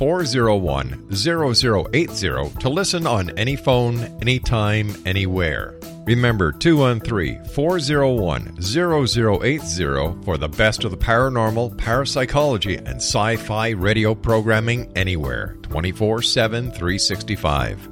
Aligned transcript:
401 0.00 1.12
0080 1.12 2.58
to 2.58 2.68
listen 2.70 3.06
on 3.06 3.38
any 3.38 3.54
phone, 3.54 3.98
anytime, 4.22 4.94
anywhere. 5.04 5.78
Remember 6.06 6.52
213 6.52 7.44
401 7.44 8.62
0080 8.62 10.24
for 10.24 10.38
the 10.38 10.48
best 10.48 10.84
of 10.84 10.90
the 10.90 10.96
paranormal, 10.96 11.76
parapsychology, 11.76 12.76
and 12.76 12.96
sci 12.96 13.36
fi 13.36 13.68
radio 13.68 14.14
programming 14.14 14.90
anywhere 14.96 15.58
24 15.64 16.22
7 16.22 16.70
365. 16.70 17.88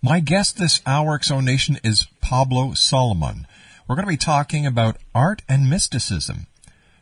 My 0.01 0.19
guest 0.19 0.57
this 0.57 0.81
hour, 0.87 1.13
X-Zone 1.13 1.45
Nation, 1.45 1.77
is 1.83 2.07
Pablo 2.19 2.73
Solomon. 2.73 3.45
We're 3.87 3.95
going 3.95 4.07
to 4.07 4.11
be 4.11 4.17
talking 4.17 4.65
about 4.65 4.97
art 5.13 5.43
and 5.47 5.69
mysticism. 5.69 6.47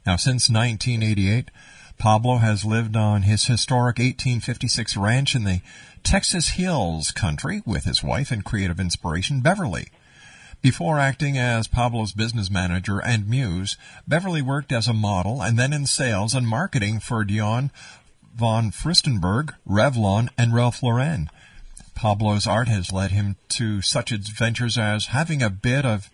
Now, 0.05 0.17
since 0.17 0.49
1988, 0.49 1.49
Pablo 1.97 2.37
has 2.37 2.65
lived 2.65 2.97
on 2.97 3.21
his 3.21 3.45
historic 3.45 3.99
1856 3.99 4.97
ranch 4.97 5.35
in 5.35 5.45
the 5.45 5.61
Texas 6.03 6.49
Hills 6.49 7.11
country 7.11 7.61
with 7.65 7.85
his 7.85 8.03
wife 8.03 8.31
and 8.31 8.43
creative 8.43 8.79
inspiration, 8.79 9.39
Beverly. 9.39 9.87
Before 10.61 10.99
acting 10.99 11.37
as 11.37 11.69
Pablo's 11.69 12.11
business 12.11 12.49
manager 12.49 12.99
and 12.99 13.29
muse, 13.29 13.77
Beverly 14.05 14.41
worked 14.41 14.73
as 14.73 14.89
a 14.89 14.93
model 14.93 15.41
and 15.41 15.57
then 15.57 15.71
in 15.71 15.85
sales 15.85 16.33
and 16.33 16.45
marketing 16.45 16.99
for 16.99 17.23
Diane 17.23 17.71
von 18.35 18.69
Furstenberg, 18.71 19.53
Revlon, 19.65 20.27
and 20.37 20.53
Ralph 20.53 20.83
Lauren. 20.83 21.29
Pablo's 21.95 22.45
art 22.45 22.67
has 22.67 22.91
led 22.91 23.11
him 23.11 23.37
to 23.49 23.81
such 23.81 24.11
adventures 24.11 24.77
as 24.77 25.07
having 25.07 25.41
a 25.41 25.49
bit 25.49 25.85
of 25.85 26.09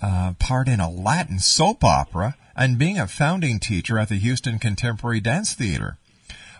uh, 0.00 0.34
part 0.38 0.68
in 0.68 0.78
a 0.78 0.90
Latin 0.90 1.40
soap 1.40 1.82
opera 1.82 2.36
and 2.54 2.78
being 2.78 2.98
a 2.98 3.08
founding 3.08 3.58
teacher 3.58 3.98
at 3.98 4.08
the 4.08 4.18
Houston 4.18 4.60
Contemporary 4.60 5.18
Dance 5.18 5.52
Theater. 5.52 5.96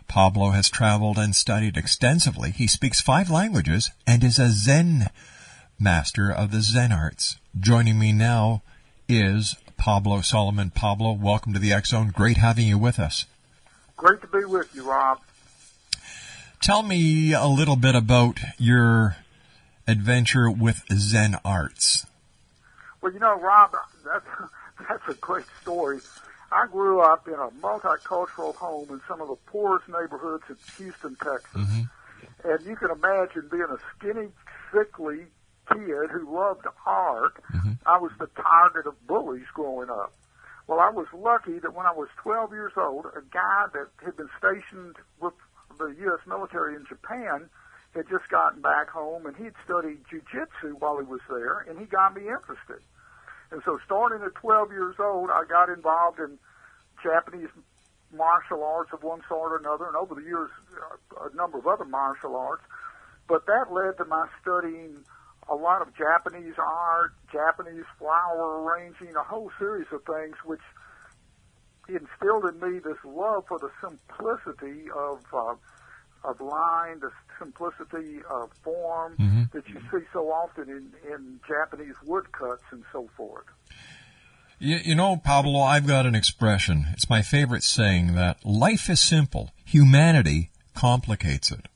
Pablo 0.09 0.51
has 0.51 0.69
traveled 0.69 1.19
and 1.19 1.35
studied 1.35 1.77
extensively. 1.77 2.51
He 2.51 2.67
speaks 2.67 3.01
five 3.01 3.31
languages 3.31 3.91
and 4.05 4.25
is 4.25 4.41
a 4.41 4.51
Zen 4.51 5.11
master 5.79 6.31
of 6.31 6.51
the 6.51 6.61
Zen 6.61 6.91
arts. 6.91 7.39
Joining 7.59 7.99
me 7.99 8.13
now 8.13 8.63
is 9.09 9.57
Pablo 9.77 10.21
Solomon. 10.23 10.71
Pablo, 10.71 11.13
welcome 11.13 11.53
to 11.53 11.59
the 11.59 11.73
X 11.73 11.91
Zone. 11.91 12.13
Great 12.15 12.37
having 12.37 12.67
you 12.67 12.77
with 12.77 12.99
us. 12.99 13.27
Great 13.97 14.21
to 14.23 14.27
be 14.27 14.45
with 14.45 14.75
you, 14.75 14.89
Rob. 14.89 15.21
Tell 16.61 16.83
me 16.83 17.33
a 17.33 17.47
little 17.47 17.77
bit 17.77 17.95
about 17.95 18.41
your 18.59 19.17
adventure 19.87 20.51
with 20.51 20.83
Zen 20.93 21.37
arts. 21.45 22.07
Well, 23.01 23.13
you 23.13 23.21
know, 23.21 23.39
Rob, 23.39 23.77
that's, 24.05 24.27
that's 24.89 25.09
a 25.09 25.15
great 25.15 25.47
story. 25.63 26.01
I 26.51 26.67
grew 26.67 27.01
up 27.01 27.29
in 27.29 27.35
a 27.35 27.51
multicultural 27.63 28.55
home 28.57 28.89
in 28.91 29.01
some 29.07 29.21
of 29.21 29.29
the 29.29 29.37
poorest 29.47 29.89
neighborhoods 29.89 30.45
in 30.49 30.57
Houston, 30.79 31.15
Texas. 31.17 31.47
Mm-hmm. 31.55 32.51
And 32.51 32.67
you 32.67 32.75
can 32.75 32.91
imagine 32.91 33.49
being 33.51 33.63
a 33.63 33.79
skinny, 33.97 34.29
sickly 34.73 35.27
kid 35.69 36.11
who 36.11 36.35
loved 36.35 36.67
art, 36.87 37.35
mm-hmm. 37.53 37.73
I 37.87 37.99
was 37.99 38.13
the 38.19 38.29
target 38.37 38.87
of 38.87 38.95
bullies 39.07 39.47
growing 39.55 39.91
up. 39.91 40.13
Well, 40.67 40.81
I 40.81 40.91
was 40.91 41.07
lucky 41.15 41.59
that 41.61 41.75
when 41.75 41.87
I 41.87 41.93
was 41.93 42.09
12 42.23 42.53
years 42.53 42.73
old, 42.77 43.07
a 43.07 43.23
guy 43.33 43.67
that 43.73 43.89
had 44.05 44.17
been 44.17 44.29
stationed 44.37 44.97
with 45.21 45.33
the 45.79 45.95
U.S. 46.05 46.21
military 46.27 46.77
in 46.77 46.85
Japan 46.87 47.49
had 47.95 48.05
just 48.11 48.29
gotten 48.29 48.61
back 48.61 48.91
home 48.91 49.25
and 49.25 49.35
he'd 49.37 49.57
studied 49.65 50.05
jujitsu 50.13 50.79
while 50.79 50.99
he 50.99 51.05
was 51.05 51.21
there, 51.31 51.65
and 51.69 51.79
he 51.79 51.87
got 51.87 52.15
me 52.15 52.23
interested. 52.29 52.85
And 53.51 53.63
so, 53.65 53.79
starting 53.87 54.23
at 54.23 54.35
12 54.35 54.71
years 54.73 54.97
old, 55.01 55.31
I 55.31 55.45
got 55.49 55.71
involved 55.71 56.21
in 56.21 56.39
Japanese 57.03 57.49
martial 58.13 58.63
arts 58.63 58.93
of 58.93 59.03
one 59.03 59.23
sort 59.29 59.53
or 59.53 59.57
another, 59.57 59.87
and 59.87 59.97
over 59.97 60.15
the 60.15 60.23
years, 60.23 60.51
a 61.21 61.35
number 61.35 61.59
of 61.59 61.67
other 61.67 61.85
martial 61.85 62.37
arts. 62.37 62.63
But 63.27 63.47
that 63.47 63.73
led 63.73 63.97
to 63.99 64.05
my 64.05 64.29
studying 64.41 65.05
a 65.49 65.55
lot 65.55 65.83
of 65.83 65.97
Japanese 65.97 66.55
art, 66.59 67.15
Japanese 67.33 67.85
flower 67.99 68.63
arranging, 68.63 69.17
a 69.17 69.23
whole 69.23 69.51
series 69.59 69.87
of 69.93 70.03
things 70.05 70.37
which 70.45 70.61
instilled 71.89 72.45
in 72.45 72.61
me 72.61 72.79
this 72.81 72.99
love 73.05 73.45
for 73.49 73.59
the 73.59 73.71
simplicity 73.81 74.91
of 74.95 75.21
uh, 75.33 75.55
of 76.25 76.41
line, 76.41 77.01
the 77.01 77.11
simplicity 77.39 78.19
of 78.29 78.51
form 78.63 79.17
mm-hmm. 79.19 79.43
that 79.53 79.69
you 79.69 79.81
see 79.91 80.05
so 80.13 80.31
often 80.31 80.69
in, 80.69 80.93
in 81.11 81.41
Japanese 81.47 81.95
woodcuts 82.05 82.65
and 82.73 82.83
so 82.93 83.09
forth. 83.17 83.45
You, 84.59 84.79
you 84.83 84.95
know, 84.97 85.17
Pablo, 85.17 85.61
I've 85.61 85.87
got 85.87 86.07
an 86.07 86.17
expression. 86.17 86.87
It's 86.93 87.09
my 87.09 87.23
favorite 87.23 87.63
saying 87.63 88.15
that 88.17 88.45
life 88.45 88.91
is 88.91 89.01
simple, 89.01 89.51
humanity 89.65 90.51
complicates 90.75 91.53
it. 91.53 91.69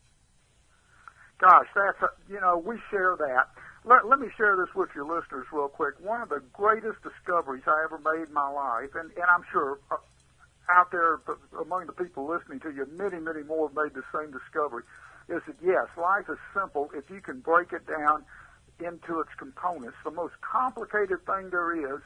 Gosh, 1.39 1.67
that's 1.75 2.03
a, 2.03 2.33
you 2.33 2.41
know 2.41 2.63
we 2.65 2.77
share 2.91 3.17
that. 3.19 3.49
Let, 3.85 4.07
let 4.07 4.21
me 4.21 4.29
share 4.37 4.57
this 4.57 4.75
with 4.75 4.91
your 4.95 5.05
listeners 5.05 5.47
real 5.53 5.69
quick. 5.69 5.95
One 6.01 6.21
of 6.21 6.29
the 6.29 6.43
greatest 6.53 7.03
discoveries 7.03 7.65
I 7.67 7.85
ever 7.85 7.99
made 7.99 8.29
in 8.29 8.35
my 8.35 8.49
life, 8.49 8.95
and, 8.95 9.11
and 9.11 9.27
I'm 9.27 9.43
sure 9.51 9.81
uh, 9.91 9.97
out 10.71 10.91
there 10.93 11.21
among 11.61 11.87
the 11.87 11.93
people 11.93 12.27
listening 12.29 12.61
to 12.61 12.71
you, 12.71 12.87
many, 12.93 13.19
many 13.19 13.43
more 13.43 13.69
have 13.69 13.77
made 13.77 13.95
the 13.95 14.07
same 14.15 14.31
discovery, 14.31 14.85
is 15.29 15.43
that 15.47 15.57
yes, 15.63 15.87
life 15.97 16.27
is 16.29 16.39
simple 16.55 16.91
if 16.95 17.11
you 17.11 17.21
can 17.21 17.41
break 17.41 17.73
it 17.73 17.87
down 17.87 18.25
into 18.79 19.21
its 19.21 19.31
components. 19.37 19.97
The 20.05 20.11
most 20.11 20.35
complicated 20.41 21.25
thing 21.27 21.51
there 21.51 21.75
is, 21.75 22.01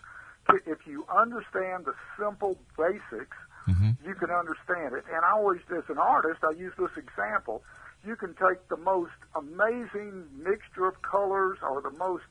if 0.67 0.87
you 0.87 1.05
understand 1.12 1.84
the 1.84 1.94
simple 2.19 2.56
basics 2.76 3.37
mm-hmm. 3.69 3.90
you 4.06 4.14
can 4.14 4.31
understand 4.31 4.94
it. 4.94 5.05
And 5.12 5.25
I 5.25 5.32
always, 5.32 5.61
as 5.70 5.84
an 5.88 5.99
artist, 5.99 6.40
I 6.43 6.52
use 6.52 6.73
this 6.78 6.94
example. 6.96 7.62
You 8.04 8.16
can 8.16 8.34
take 8.34 8.69
the 8.69 8.76
most 8.76 9.12
amazing 9.34 10.26
mixture 10.37 10.87
of 10.87 11.02
colors 11.02 11.58
or 11.62 11.82
the 11.82 11.96
most 11.98 12.25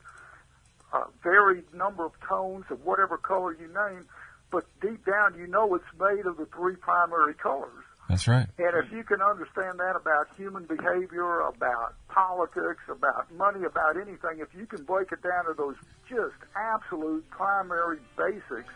uh, 0.92 1.04
varied 1.22 1.72
number 1.74 2.04
of 2.04 2.12
tones 2.26 2.64
of 2.70 2.84
whatever 2.84 3.18
color 3.18 3.52
you 3.52 3.68
name, 3.68 4.06
but 4.50 4.64
deep 4.80 5.04
down 5.04 5.38
you 5.38 5.46
know 5.46 5.74
it's 5.74 5.84
made 5.98 6.26
of 6.26 6.36
the 6.36 6.46
three 6.46 6.76
primary 6.76 7.34
colors. 7.34 7.84
That's 8.08 8.28
right. 8.28 8.46
And 8.58 8.84
if 8.84 8.92
you 8.92 9.02
can 9.02 9.20
understand 9.20 9.80
that 9.80 9.96
about 9.96 10.28
human 10.36 10.64
behavior, 10.64 11.40
about 11.40 11.94
politics, 12.08 12.82
about 12.88 13.32
money, 13.34 13.64
about 13.64 13.96
anything, 13.96 14.38
if 14.38 14.54
you 14.54 14.66
can 14.66 14.84
break 14.84 15.10
it 15.10 15.22
down 15.22 15.46
to 15.46 15.54
those 15.54 15.74
just 16.08 16.36
absolute 16.54 17.28
primary 17.30 17.98
basics 18.16 18.72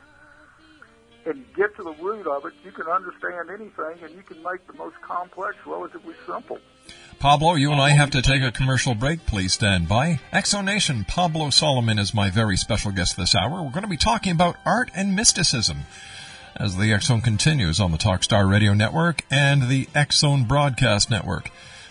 and 1.26 1.44
get 1.54 1.76
to 1.76 1.84
the 1.84 1.93
root 2.02 2.26
of 2.26 2.44
it, 2.44 2.54
you 2.64 2.72
can 2.72 2.88
understand 2.88 3.50
anything 3.50 4.02
and 4.02 4.14
you 4.16 4.22
can 4.22 4.43
make 4.43 4.66
the 4.66 4.72
most 4.72 5.00
complex 5.00 5.56
relatively 5.64 6.14
simple. 6.26 6.58
Pablo, 7.19 7.54
you 7.54 7.70
and 7.70 7.81
I 7.81 7.90
have 7.90 8.10
to 8.12 8.22
take 8.22 8.42
a 8.42 8.50
commercial 8.50 8.94
break. 8.94 9.26
Please 9.26 9.52
stand 9.52 9.88
by. 9.88 10.20
X-Zone 10.32 10.64
Nation, 10.64 11.04
Pablo 11.04 11.50
Solomon 11.50 11.98
is 11.98 12.14
my 12.14 12.31
very 12.31 12.56
special 12.56 12.92
guest 12.92 13.14
this 13.16 13.34
hour. 13.34 13.62
We're 13.62 13.70
going 13.70 13.82
to 13.82 13.88
be 13.88 13.98
talking 13.98 14.32
about 14.32 14.56
art 14.64 14.90
and 14.94 15.14
mysticism 15.14 15.81
as 16.56 16.78
the 16.78 16.98
Zone 17.00 17.20
continues 17.20 17.78
on 17.78 17.92
the 17.92 17.98
Talkstar 17.98 18.50
Radio 18.50 18.72
Network 18.72 19.26
and 19.31 19.69
the 19.69 19.87
Zone 20.12 20.44
Broadcast 20.44 21.10
Network. 21.10 21.50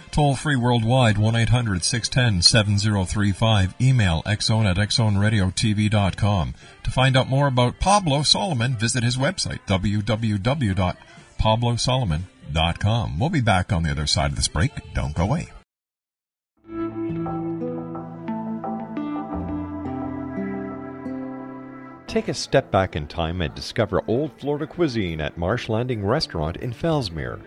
Toll 0.09 0.35
free 0.35 0.55
worldwide, 0.55 1.17
1-800-610-7035. 1.17 3.79
Email 3.79 4.23
xzone 4.25 4.65
at 4.65 4.77
xzoneradiotv.com. 4.77 6.55
To 6.83 6.91
find 6.91 7.15
out 7.15 7.29
more 7.29 7.45
about 7.45 7.79
Pablo 7.79 8.23
Solomon, 8.23 8.75
visit 8.75 9.03
his 9.03 9.17
website, 9.17 9.59
www.pablosolomon.com. 9.67 12.25
We'll 13.19 13.29
be 13.29 13.41
back 13.41 13.71
on 13.71 13.83
the 13.83 13.91
other 13.91 14.07
side 14.07 14.31
of 14.31 14.35
this 14.35 14.47
break. 14.47 14.71
Don't 14.93 15.13
go 15.13 15.23
away. 15.23 15.49
Take 22.07 22.27
a 22.27 22.33
step 22.33 22.71
back 22.71 22.95
in 22.95 23.05
time 23.05 23.41
and 23.41 23.53
discover 23.53 24.01
old 24.07 24.31
Florida 24.39 24.65
cuisine 24.65 25.21
at 25.21 25.37
Marsh 25.37 25.69
Landing 25.69 26.03
Restaurant 26.03 26.57
in 26.57 26.73
Fellsmere. 26.73 27.39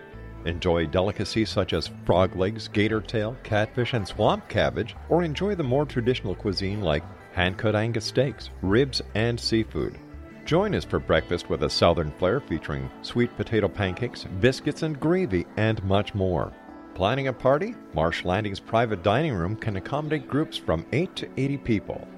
Enjoy 0.44 0.86
delicacies 0.86 1.50
such 1.50 1.72
as 1.72 1.90
frog 2.04 2.36
legs, 2.36 2.68
gator 2.68 3.00
tail, 3.00 3.36
catfish, 3.42 3.94
and 3.94 4.06
swamp 4.06 4.48
cabbage, 4.48 4.94
or 5.08 5.24
enjoy 5.24 5.56
the 5.56 5.64
more 5.64 5.84
traditional 5.84 6.36
cuisine 6.36 6.80
like 6.80 7.02
hand 7.32 7.58
cut 7.58 7.74
Angus 7.74 8.04
steaks, 8.04 8.50
ribs, 8.60 9.02
and 9.14 9.40
seafood. 9.40 9.98
Join 10.44 10.74
us 10.74 10.84
for 10.84 10.98
breakfast 10.98 11.48
with 11.48 11.62
a 11.62 11.70
southern 11.70 12.10
flair 12.18 12.40
featuring 12.40 12.90
sweet 13.02 13.34
potato 13.36 13.68
pancakes, 13.68 14.24
biscuits 14.40 14.82
and 14.82 14.98
gravy, 14.98 15.46
and 15.56 15.82
much 15.84 16.14
more. 16.14 16.52
Planning 16.94 17.28
a 17.28 17.32
party? 17.32 17.74
Marsh 17.94 18.24
Landing's 18.24 18.58
private 18.60 19.02
dining 19.02 19.34
room 19.34 19.56
can 19.56 19.76
accommodate 19.76 20.28
groups 20.28 20.56
from 20.56 20.84
8 20.92 21.14
to 21.16 21.28
80 21.36 21.58
people. 21.58 22.08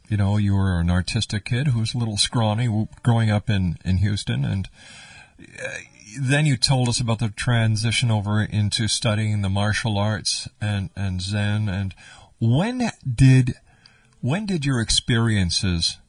you 0.10 0.18
know, 0.18 0.36
you 0.36 0.54
were 0.54 0.80
an 0.80 0.90
artistic 0.90 1.46
kid 1.46 1.68
who 1.68 1.80
was 1.80 1.94
a 1.94 1.98
little 1.98 2.18
scrawny 2.18 2.88
growing 3.04 3.32
up 3.32 3.50
in, 3.50 3.78
in 3.86 3.98
Houston. 3.98 4.44
And 4.44 4.68
uh, 5.40 5.78
then 6.20 6.46
you 6.46 6.58
told 6.58 6.90
us 6.90 7.00
about 7.00 7.20
the 7.20 7.30
transition 7.30 8.12
over 8.12 8.44
into 8.44 8.90
studying 8.90 9.42
the 9.42 9.50
martial 9.50 9.98
arts 9.98 10.50
and, 10.60 10.90
and 10.96 11.22
Zen. 11.22 11.70
And 11.70 11.96
when 12.42 12.92
did, 13.10 13.54
when 14.20 14.46
did 14.46 14.66
your 14.66 14.82
experiences 14.82 16.00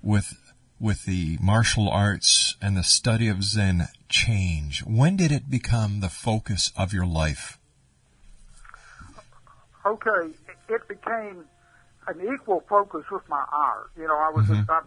with 0.00 0.38
with 0.80 1.04
the 1.04 1.38
martial 1.40 1.88
arts 1.88 2.56
and 2.60 2.76
the 2.76 2.82
study 2.82 3.28
of 3.28 3.42
Zen 3.42 3.88
change? 4.08 4.82
When 4.86 5.16
did 5.16 5.32
it 5.32 5.50
become 5.50 6.00
the 6.00 6.08
focus 6.08 6.72
of 6.76 6.92
your 6.92 7.06
life? 7.06 7.58
Okay, 9.86 10.34
it 10.68 10.88
became 10.88 11.44
an 12.06 12.20
equal 12.34 12.64
focus 12.68 13.04
with 13.10 13.28
my 13.28 13.44
art. 13.52 13.90
You 13.96 14.06
know, 14.06 14.16
I 14.16 14.30
was 14.34 14.46
mm-hmm. 14.46 14.70
I've 14.70 14.84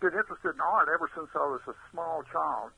been 0.00 0.18
interested 0.18 0.54
in 0.54 0.60
art 0.60 0.88
ever 0.92 1.10
since 1.14 1.28
I 1.34 1.46
was 1.46 1.60
a 1.68 1.74
small 1.90 2.22
child. 2.32 2.70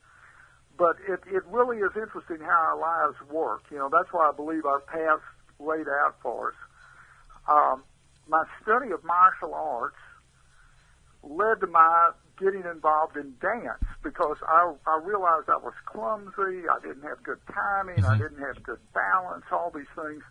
But 0.77 0.97
it, 1.09 1.21
it 1.27 1.43
really 1.47 1.79
is 1.79 1.91
interesting 1.97 2.39
how 2.39 2.75
our 2.75 2.79
lives 2.79 3.17
work. 3.31 3.65
You 3.71 3.79
know, 3.79 3.91
that's 3.91 4.13
why 4.13 4.29
I 4.29 4.33
believe 4.33 4.65
our 4.65 4.81
paths 4.81 5.23
laid 5.59 5.89
out 5.89 6.15
for 6.23 6.51
us. 6.51 6.55
Um, 7.49 7.83
my 8.29 8.45
study 8.63 8.93
of 8.93 9.03
martial 9.03 9.55
arts 9.55 9.97
led 11.23 11.61
to 11.61 11.67
my 11.67 12.11
getting 12.39 12.65
involved 12.65 13.17
in 13.17 13.35
dance 13.41 13.83
because 14.03 14.37
I, 14.47 14.73
I 14.87 15.01
realized 15.03 15.49
I 15.49 15.59
was 15.59 15.75
clumsy, 15.87 16.69
I 16.69 16.79
didn't 16.81 17.03
have 17.03 17.23
good 17.23 17.41
timing, 17.53 17.97
mm-hmm. 17.97 18.15
I 18.15 18.19
didn't 18.19 18.39
have 18.39 18.63
good 18.63 18.79
balance, 18.95 19.45
all 19.51 19.73
these 19.75 19.91
things, 19.97 20.23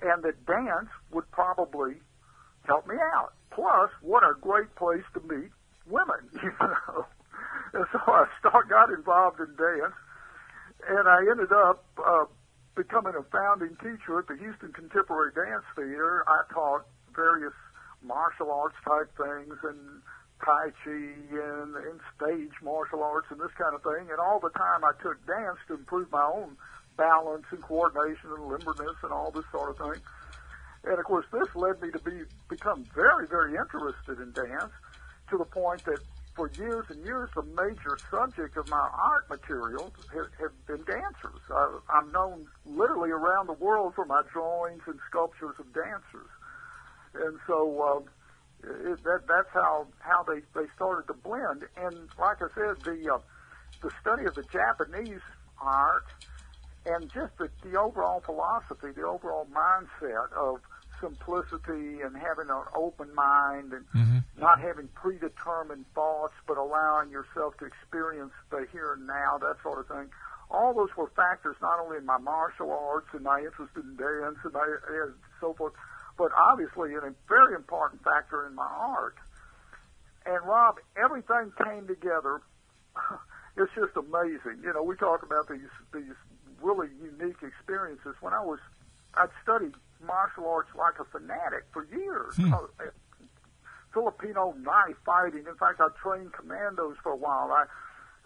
and 0.00 0.22
that 0.22 0.46
dance 0.46 0.88
would 1.10 1.30
probably 1.30 1.94
help 2.66 2.86
me 2.86 2.94
out. 3.14 3.32
Plus, 3.50 3.90
what 4.00 4.22
a 4.22 4.34
great 4.40 4.74
place 4.76 5.04
to 5.14 5.20
meet 5.20 5.50
women, 5.86 6.22
you 6.42 6.52
know. 6.60 7.06
And 7.72 7.86
so 7.92 7.98
I 8.06 8.26
start, 8.38 8.68
got 8.68 8.90
involved 8.90 9.40
in 9.40 9.54
dance, 9.56 9.94
and 10.88 11.08
I 11.08 11.26
ended 11.30 11.52
up 11.52 11.84
uh, 11.98 12.24
becoming 12.76 13.14
a 13.18 13.22
founding 13.30 13.76
teacher 13.82 14.18
at 14.18 14.28
the 14.28 14.36
Houston 14.36 14.72
Contemporary 14.72 15.32
Dance 15.34 15.64
Theater. 15.74 16.24
I 16.28 16.52
taught 16.52 16.86
various 17.14 17.54
martial 18.04 18.52
arts 18.52 18.76
type 18.84 19.10
things 19.16 19.56
and 19.64 20.02
Tai 20.44 20.70
Chi 20.84 20.90
and, 20.90 21.74
and 21.74 22.00
stage 22.16 22.52
martial 22.62 23.02
arts 23.02 23.26
and 23.30 23.40
this 23.40 23.52
kind 23.56 23.74
of 23.74 23.82
thing. 23.82 24.10
And 24.10 24.20
all 24.20 24.40
the 24.40 24.50
time 24.50 24.84
I 24.84 24.92
took 25.02 25.18
dance 25.26 25.58
to 25.68 25.74
improve 25.74 26.10
my 26.12 26.24
own 26.24 26.56
balance 26.96 27.44
and 27.50 27.62
coordination 27.62 28.30
and 28.30 28.44
limberness 28.50 28.96
and 29.02 29.12
all 29.12 29.30
this 29.30 29.44
sort 29.50 29.70
of 29.70 29.78
thing. 29.78 30.02
And 30.84 30.98
of 30.98 31.04
course, 31.04 31.26
this 31.32 31.48
led 31.54 31.80
me 31.80 31.90
to 31.92 31.98
be 31.98 32.22
become 32.48 32.84
very, 32.94 33.26
very 33.26 33.56
interested 33.56 34.20
in 34.20 34.32
dance 34.32 34.72
to 35.30 35.38
the 35.38 35.46
point 35.46 35.84
that 35.86 35.98
for 36.36 36.50
years 36.58 36.84
and 36.90 37.02
years, 37.04 37.30
the 37.34 37.42
major 37.42 37.96
subject 38.10 38.56
of 38.56 38.68
my 38.68 38.90
art 38.92 39.30
materials 39.30 39.92
have, 40.12 40.26
have 40.40 40.66
been 40.66 40.84
dancers. 40.84 41.40
I, 41.48 41.78
I'm 41.88 42.10
known 42.12 42.46
literally 42.66 43.10
around 43.10 43.46
the 43.46 43.54
world 43.54 43.94
for 43.94 44.04
my 44.04 44.22
drawings 44.32 44.82
and 44.86 44.98
sculptures 45.08 45.54
of 45.58 45.72
dancers, 45.72 46.28
and 47.14 47.38
so 47.46 47.80
uh, 47.80 48.90
it, 48.90 49.02
that 49.04 49.22
that's 49.28 49.50
how 49.52 49.86
how 50.00 50.22
they 50.24 50.40
they 50.54 50.66
started 50.74 51.06
to 51.06 51.14
blend. 51.14 51.64
And 51.76 52.08
like 52.18 52.38
I 52.42 52.48
said, 52.54 52.84
the 52.84 53.14
uh, 53.14 53.18
the 53.82 53.90
study 54.00 54.24
of 54.24 54.34
the 54.34 54.44
Japanese 54.44 55.22
art 55.60 56.06
and 56.86 57.10
just 57.12 57.36
the, 57.38 57.48
the 57.62 57.78
overall 57.78 58.20
philosophy, 58.20 58.92
the 58.94 59.06
overall 59.06 59.46
mindset 59.52 60.32
of 60.36 60.60
simplicity 61.00 62.00
and 62.00 62.16
having 62.16 62.48
an 62.48 62.64
open 62.76 63.14
mind 63.14 63.72
and 63.72 63.84
mm-hmm. 63.94 64.18
not 64.38 64.60
having 64.60 64.88
predetermined 64.94 65.84
thoughts, 65.94 66.34
but 66.46 66.56
allowing 66.56 67.10
yourself 67.10 67.56
to 67.58 67.64
experience 67.64 68.32
the 68.50 68.66
here 68.72 68.94
and 68.94 69.06
now, 69.06 69.38
that 69.38 69.56
sort 69.62 69.80
of 69.80 69.88
thing. 69.88 70.08
All 70.50 70.74
those 70.74 70.94
were 70.96 71.10
factors 71.16 71.56
not 71.60 71.80
only 71.80 71.96
in 71.96 72.06
my 72.06 72.18
martial 72.18 72.70
arts 72.70 73.08
and 73.12 73.22
my 73.22 73.40
interest 73.40 73.72
in 73.76 73.96
dance 73.96 74.38
and, 74.44 74.52
my, 74.52 74.76
and 74.88 75.14
so 75.40 75.54
forth, 75.54 75.72
but 76.16 76.30
obviously 76.36 76.94
a 76.94 77.12
very 77.28 77.54
important 77.54 78.02
factor 78.02 78.46
in 78.46 78.54
my 78.54 78.66
art. 78.66 79.16
And 80.26 80.40
Rob, 80.46 80.76
everything 80.96 81.52
came 81.62 81.86
together. 81.86 82.40
it's 83.56 83.72
just 83.74 83.96
amazing. 83.96 84.62
You 84.62 84.72
know, 84.72 84.82
we 84.82 84.96
talk 84.96 85.22
about 85.22 85.48
these 85.48 85.72
these 85.92 86.16
really 86.62 86.88
unique 87.02 87.42
experiences. 87.42 88.14
When 88.20 88.32
I 88.32 88.40
was, 88.40 88.58
I'd 89.14 89.28
studied 89.42 89.74
martial 90.00 90.48
arts 90.48 90.70
like 90.76 90.98
a 90.98 91.04
fanatic 91.04 91.64
for 91.72 91.84
years. 91.92 92.36
Hmm. 92.36 92.54
Uh, 92.54 92.88
Filipino 93.92 94.54
knife 94.58 94.98
fighting. 95.06 95.46
In 95.46 95.54
fact, 95.54 95.80
I 95.80 95.88
trained 96.02 96.32
commandos 96.32 96.96
for 97.02 97.12
a 97.12 97.16
while. 97.16 97.52
I, 97.52 97.64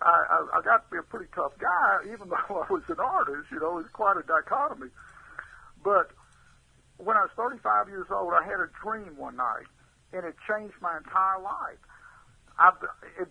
I, 0.00 0.58
I 0.58 0.62
got 0.64 0.88
to 0.88 0.90
be 0.90 0.96
a 0.96 1.02
pretty 1.02 1.28
tough 1.34 1.52
guy, 1.58 2.08
even 2.08 2.28
though 2.30 2.64
I 2.64 2.72
was 2.72 2.82
an 2.88 2.98
artist. 2.98 3.52
You 3.52 3.60
know, 3.60 3.78
it's 3.78 3.90
quite 3.90 4.16
a 4.16 4.22
dichotomy. 4.22 4.88
But 5.84 6.10
when 6.98 7.16
I 7.16 7.22
was 7.22 7.30
35 7.36 7.88
years 7.88 8.06
old, 8.10 8.32
I 8.34 8.44
had 8.44 8.60
a 8.60 8.68
dream 8.82 9.16
one 9.16 9.36
night, 9.36 9.66
and 10.12 10.24
it 10.26 10.34
changed 10.46 10.74
my 10.80 10.98
entire 10.98 11.40
life. 11.40 11.78
I, 12.58 12.70
it 13.20 13.28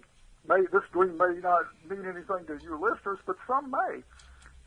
may, 0.48 0.64
this 0.72 0.84
dream 0.92 1.18
may 1.18 1.40
not 1.44 1.68
mean 1.90 2.08
anything 2.08 2.48
to 2.48 2.60
your 2.64 2.80
listeners, 2.80 3.20
but 3.26 3.36
some 3.46 3.72
may. 3.72 4.04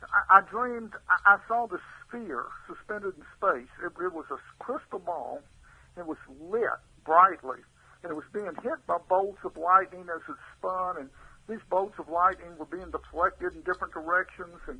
I, 0.05 0.37
I 0.37 0.41
dreamed, 0.41 0.93
I, 1.09 1.35
I 1.35 1.37
saw 1.47 1.67
the 1.67 1.79
sphere 2.07 2.45
suspended 2.67 3.13
in 3.17 3.25
space. 3.37 3.71
It, 3.83 3.91
it 4.01 4.13
was 4.13 4.25
a 4.29 4.37
crystal 4.63 4.99
ball. 4.99 5.41
And 5.95 6.05
it 6.05 6.07
was 6.07 6.17
lit 6.39 6.79
brightly, 7.03 7.59
and 8.03 8.11
it 8.11 8.15
was 8.15 8.25
being 8.31 8.53
hit 8.63 8.85
by 8.87 8.97
bolts 9.09 9.39
of 9.43 9.57
lightning 9.57 10.07
as 10.13 10.21
it 10.29 10.39
spun, 10.57 10.97
and 10.97 11.09
these 11.49 11.59
bolts 11.69 11.99
of 11.99 12.07
lightning 12.07 12.55
were 12.57 12.65
being 12.65 12.91
deflected 12.91 13.53
in 13.55 13.61
different 13.63 13.93
directions 13.93 14.61
and 14.67 14.79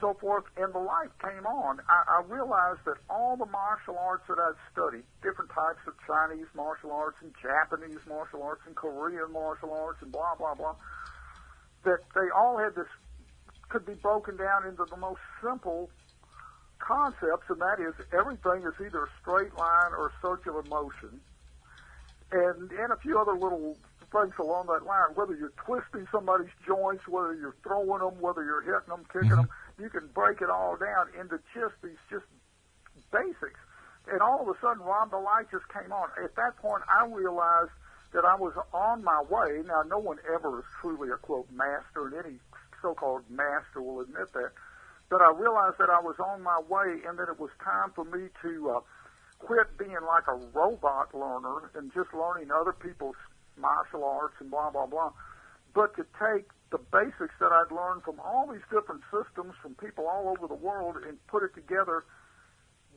so 0.00 0.14
forth, 0.14 0.44
and 0.56 0.72
the 0.72 0.78
light 0.78 1.10
came 1.20 1.46
on. 1.46 1.80
I, 1.88 2.20
I 2.20 2.22
realized 2.26 2.80
that 2.86 2.96
all 3.08 3.36
the 3.36 3.46
martial 3.46 3.96
arts 3.98 4.24
that 4.28 4.38
I'd 4.38 4.58
studied, 4.72 5.04
different 5.22 5.50
types 5.50 5.80
of 5.86 5.94
Chinese 6.06 6.46
martial 6.54 6.92
arts 6.92 7.18
and 7.22 7.32
Japanese 7.40 8.00
martial 8.08 8.42
arts 8.42 8.62
and 8.66 8.74
Korean 8.74 9.32
martial 9.32 9.72
arts 9.72 9.98
and 10.02 10.10
blah, 10.10 10.34
blah, 10.38 10.54
blah, 10.54 10.74
that 11.84 12.00
they 12.14 12.28
all 12.34 12.58
had 12.58 12.74
this 12.74 12.88
could 13.68 13.86
be 13.86 13.94
broken 13.94 14.36
down 14.36 14.66
into 14.66 14.84
the 14.90 14.96
most 14.96 15.20
simple 15.42 15.88
concepts, 16.80 17.46
and 17.48 17.60
that 17.60 17.78
is 17.78 17.94
everything 18.12 18.66
is 18.66 18.74
either 18.84 19.04
a 19.04 19.10
straight 19.20 19.54
line 19.56 19.92
or 19.96 20.08
a 20.08 20.12
circular 20.20 20.62
motion, 20.64 21.20
and 22.32 22.72
and 22.72 22.92
a 22.92 22.96
few 22.96 23.18
other 23.18 23.34
little 23.34 23.76
things 24.10 24.34
along 24.40 24.66
that 24.66 24.84
line. 24.84 25.14
Whether 25.14 25.34
you're 25.36 25.54
twisting 25.64 26.06
somebody's 26.10 26.50
joints, 26.66 27.06
whether 27.06 27.34
you're 27.34 27.54
throwing 27.62 28.00
them, 28.00 28.20
whether 28.20 28.44
you're 28.44 28.62
hitting 28.62 28.88
them, 28.88 29.06
kicking 29.12 29.30
mm-hmm. 29.30 29.46
them, 29.46 29.48
you 29.80 29.90
can 29.90 30.08
break 30.14 30.40
it 30.40 30.50
all 30.50 30.76
down 30.76 31.08
into 31.18 31.40
just 31.54 31.74
these 31.82 32.00
just 32.10 32.26
basics. 33.12 33.60
And 34.10 34.20
all 34.20 34.40
of 34.42 34.48
a 34.48 34.58
sudden, 34.60 34.82
Rob, 34.82 35.10
the 35.10 35.18
light 35.18 35.50
just 35.50 35.68
came 35.68 35.92
on. 35.92 36.08
At 36.22 36.34
that 36.36 36.56
point, 36.56 36.82
I 36.88 37.06
realized 37.06 37.72
that 38.12 38.24
I 38.24 38.34
was 38.34 38.52
on 38.72 39.04
my 39.04 39.22
way. 39.28 39.62
Now, 39.66 39.82
no 39.86 39.98
one 39.98 40.18
ever 40.26 40.58
is 40.58 40.64
truly 40.80 41.10
a 41.10 41.16
quote 41.16 41.50
master 41.52 42.06
and 42.06 42.14
any 42.14 42.36
so-called 42.82 43.22
master 43.28 43.82
will 43.82 44.00
admit 44.00 44.32
that. 44.32 44.52
But 45.10 45.22
I 45.22 45.30
realized 45.32 45.78
that 45.78 45.90
I 45.90 46.00
was 46.00 46.16
on 46.18 46.42
my 46.42 46.60
way 46.68 47.02
and 47.06 47.18
that 47.18 47.28
it 47.28 47.38
was 47.38 47.50
time 47.62 47.90
for 47.94 48.04
me 48.04 48.28
to 48.42 48.70
uh, 48.70 48.80
quit 49.38 49.76
being 49.78 49.98
like 50.06 50.26
a 50.28 50.38
robot 50.54 51.14
learner 51.14 51.70
and 51.74 51.92
just 51.92 52.14
learning 52.14 52.50
other 52.50 52.72
people's 52.72 53.18
martial 53.56 54.04
arts 54.04 54.34
and 54.40 54.50
blah, 54.50 54.70
blah, 54.70 54.86
blah, 54.86 55.12
but 55.74 55.94
to 55.96 56.06
take 56.18 56.48
the 56.70 56.78
basics 56.78 57.34
that 57.40 57.50
I'd 57.50 57.74
learned 57.74 58.02
from 58.02 58.20
all 58.20 58.46
these 58.50 58.64
different 58.70 59.02
systems 59.10 59.54
from 59.60 59.74
people 59.74 60.06
all 60.06 60.28
over 60.28 60.46
the 60.46 60.58
world 60.58 60.96
and 61.06 61.18
put 61.26 61.42
it 61.42 61.54
together 61.54 62.04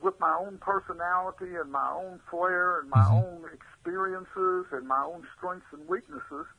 with 0.02 0.14
my 0.20 0.36
own 0.38 0.58
personality 0.58 1.54
and 1.54 1.70
my 1.70 1.90
own 1.90 2.20
flair 2.30 2.80
and 2.80 2.90
my 2.90 2.98
mm-hmm. 2.98 3.44
own 3.44 3.50
experiences 3.50 4.66
and 4.70 4.86
my 4.86 5.02
own 5.02 5.26
strengths 5.36 5.66
and 5.72 5.86
weaknesses– 5.88 6.46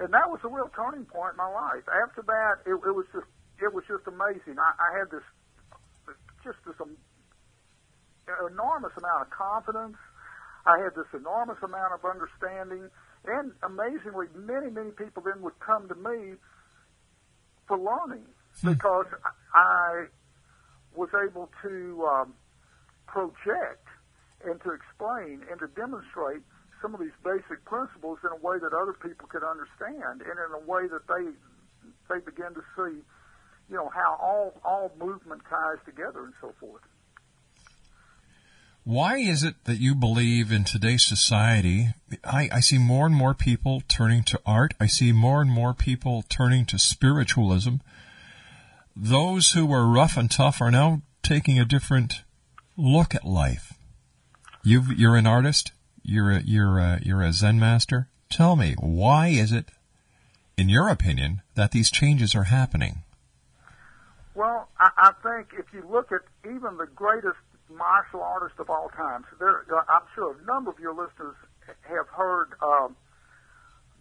and 0.00 0.16
that 0.16 0.32
was 0.32 0.40
a 0.42 0.48
real 0.48 0.72
turning 0.72 1.04
point 1.04 1.36
in 1.36 1.40
my 1.44 1.52
life. 1.52 1.84
After 1.92 2.24
that, 2.24 2.64
it, 2.64 2.72
it 2.72 2.94
was 2.96 3.04
just 3.12 3.28
it 3.60 3.68
was 3.76 3.84
just 3.84 4.08
amazing. 4.08 4.56
I, 4.56 4.72
I 4.80 4.88
had 4.96 5.12
this 5.12 5.22
just 6.40 6.56
this 6.64 6.74
um, 6.80 6.96
enormous 8.48 8.96
amount 8.96 9.28
of 9.28 9.30
confidence. 9.30 10.00
I 10.64 10.80
had 10.80 10.96
this 10.96 11.08
enormous 11.12 11.60
amount 11.60 11.92
of 11.92 12.00
understanding, 12.08 12.88
and 13.24 13.52
amazingly, 13.62 14.26
many 14.34 14.70
many 14.70 14.90
people 14.90 15.22
then 15.22 15.42
would 15.42 15.58
come 15.60 15.88
to 15.88 15.94
me 15.94 16.34
for 17.66 17.78
learning 17.78 18.26
hmm. 18.60 18.72
because 18.72 19.06
I 19.54 20.06
was 20.94 21.10
able 21.14 21.50
to 21.62 22.06
um, 22.06 22.34
project 23.06 23.86
and 24.44 24.60
to 24.62 24.72
explain 24.72 25.44
and 25.50 25.60
to 25.60 25.68
demonstrate 25.68 26.42
some 26.80 26.94
of 26.94 27.00
these 27.00 27.14
basic 27.22 27.64
principles 27.64 28.18
in 28.24 28.30
a 28.32 28.40
way 28.40 28.58
that 28.58 28.72
other 28.72 28.94
people 28.94 29.28
could 29.28 29.44
understand, 29.44 30.24
and 30.24 30.36
in 30.40 30.50
a 30.56 30.64
way 30.64 30.88
that 30.88 31.06
they 31.06 31.28
they 32.08 32.20
begin 32.24 32.54
to 32.54 32.64
see, 32.74 33.04
you 33.68 33.76
know, 33.76 33.90
how 33.92 34.16
all 34.20 34.54
all 34.64 34.90
movement 34.98 35.42
ties 35.48 35.78
together 35.84 36.24
and 36.24 36.34
so 36.40 36.54
forth. 36.58 36.82
Why 38.90 39.18
is 39.18 39.44
it 39.44 39.54
that 39.66 39.78
you 39.78 39.94
believe 39.94 40.50
in 40.50 40.64
today's 40.64 41.06
society? 41.06 41.90
I, 42.24 42.48
I 42.52 42.58
see 42.58 42.76
more 42.76 43.06
and 43.06 43.14
more 43.14 43.34
people 43.34 43.84
turning 43.86 44.24
to 44.24 44.40
art. 44.44 44.74
I 44.80 44.88
see 44.88 45.12
more 45.12 45.40
and 45.40 45.48
more 45.48 45.72
people 45.74 46.24
turning 46.28 46.66
to 46.66 46.76
spiritualism. 46.76 47.76
Those 48.96 49.52
who 49.52 49.64
were 49.64 49.86
rough 49.86 50.16
and 50.16 50.28
tough 50.28 50.60
are 50.60 50.72
now 50.72 51.02
taking 51.22 51.56
a 51.56 51.64
different 51.64 52.24
look 52.76 53.14
at 53.14 53.24
life. 53.24 53.74
you 54.64 54.82
you're 54.96 55.14
an 55.14 55.24
artist. 55.24 55.70
You're 56.02 56.32
a, 56.32 56.40
you're 56.40 56.80
a, 56.80 56.98
you're 57.00 57.22
a 57.22 57.32
Zen 57.32 57.60
master. 57.60 58.08
Tell 58.28 58.56
me, 58.56 58.74
why 58.76 59.28
is 59.28 59.52
it, 59.52 59.66
in 60.58 60.68
your 60.68 60.88
opinion, 60.88 61.42
that 61.54 61.70
these 61.70 61.92
changes 61.92 62.34
are 62.34 62.50
happening? 62.50 63.04
Well, 64.34 64.68
I, 64.80 64.90
I 64.96 65.12
think 65.22 65.50
if 65.56 65.72
you 65.72 65.88
look 65.88 66.10
at 66.10 66.22
even 66.44 66.76
the 66.76 66.88
greatest 66.92 67.38
martial 67.80 68.20
artist 68.20 68.60
of 68.60 68.68
all 68.68 68.90
time, 68.92 69.24
so 69.30 69.36
there, 69.40 69.64
I'm 69.88 70.04
sure 70.14 70.36
a 70.36 70.44
number 70.44 70.70
of 70.70 70.78
your 70.78 70.92
listeners 70.92 71.34
have 71.88 72.08
heard 72.12 72.52
um, 72.60 72.94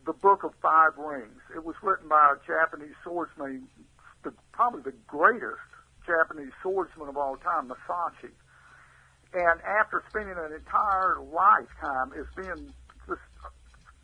the 0.05 0.11
Book 0.11 0.43
of 0.43 0.51
Five 0.61 0.97
Rings. 0.97 1.39
It 1.55 1.63
was 1.63 1.75
written 1.81 2.09
by 2.09 2.35
a 2.35 2.37
Japanese 2.45 2.95
swordsman, 3.03 3.69
the, 4.23 4.33
probably 4.51 4.81
the 4.81 4.97
greatest 5.07 5.63
Japanese 6.05 6.51
swordsman 6.61 7.07
of 7.07 7.15
all 7.15 7.37
time, 7.37 7.71
Musashi. 7.71 8.35
And 9.33 9.61
after 9.61 10.03
spending 10.09 10.35
an 10.35 10.51
entire 10.51 11.17
lifetime 11.31 12.11
as 12.19 12.25
being 12.35 12.73
just 13.07 13.21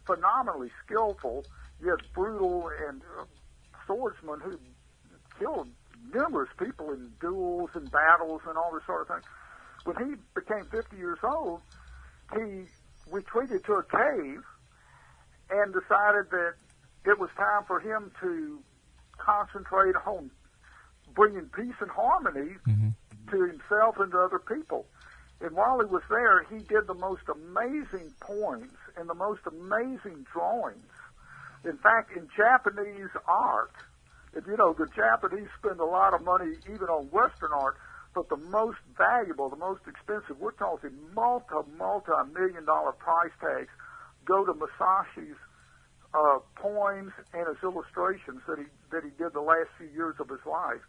phenomenally 0.05 0.72
skillful, 0.86 1.44
yet 1.84 2.00
brutal 2.13 2.70
and 2.88 3.01
uh, 3.20 3.25
swordsman 3.86 4.39
who 4.39 4.58
killed 5.38 5.67
numerous 6.13 6.50
people 6.58 6.91
in 6.94 7.12
duels 7.20 7.72
and 7.74 7.91
battles 7.91 8.41
and 8.48 8.58
all 8.58 8.72
this 8.74 8.86
sort 8.86 9.01
of 9.01 9.08
thing. 9.08 9.24
When 9.86 9.96
he 9.98 10.15
became 10.34 10.65
50 10.65 10.98
years 10.98 11.20
old, 11.24 11.62
he 12.34 12.65
retreated 13.10 13.63
to 13.65 13.74
a 13.74 13.84
cave 13.84 14.42
and 15.50 15.74
decided 15.74 16.32
that 16.32 16.54
it 17.06 17.20
was 17.20 17.30
time 17.38 17.63
for 17.68 17.80
him 17.80 18.12
to 18.20 18.60
concentrate 19.18 19.96
on 20.06 20.32
bringing 21.13 21.46
peace 21.56 21.75
and 21.80 21.92
harmony 21.92 22.56
mm-hmm. 22.68 22.89
to 23.32 23.46
himself 23.46 24.00
and 24.00 24.12
to 24.12 24.20
other 24.20 24.39
people. 24.39 24.88
And 25.39 25.56
while 25.56 25.80
he 25.80 25.86
was 25.86 26.01
there, 26.10 26.44
he 26.50 26.63
did 26.63 26.88
the 26.88 26.96
most 26.96 27.24
amazing 27.30 28.12
poems 28.20 28.74
and 28.98 29.08
the 29.08 29.13
most 29.13 29.42
amazing 29.46 30.25
drawings. 30.34 30.82
In 31.63 31.77
fact, 31.77 32.15
in 32.15 32.27
Japanese 32.36 33.10
art, 33.27 33.72
if 34.34 34.46
you 34.48 34.58
know, 34.58 34.74
the 34.74 34.88
Japanese 34.96 35.48
spend 35.60 35.80
a 35.80 35.86
lot 35.86 36.13
of 36.13 36.24
money 36.24 36.54
even 36.74 36.88
on 36.88 37.06
Western 37.06 37.51
art, 37.54 37.77
but 38.15 38.29
the 38.29 38.39
most 38.50 38.79
valuable, 38.98 39.50
the 39.51 39.60
most 39.60 39.81
expensive, 39.86 40.39
we're 40.39 40.55
talking 40.55 40.95
multi, 41.13 41.53
multi 41.77 42.15
million 42.34 42.63
dollar 42.65 42.93
price 42.93 43.36
tags 43.43 43.69
go 44.24 44.45
to 44.48 44.53
Musashi's 44.55 45.38
uh, 46.15 46.39
poems 46.55 47.12
and 47.36 47.45
his 47.45 47.60
illustrations 47.62 48.39
that 48.48 48.57
he 48.57 48.65
that 48.95 49.03
he 49.03 49.12
did 49.19 49.36
the 49.36 49.43
last 49.43 49.67
few 49.77 49.91
years 49.91 50.15
of 50.24 50.29
his 50.31 50.39
life. 50.48 50.81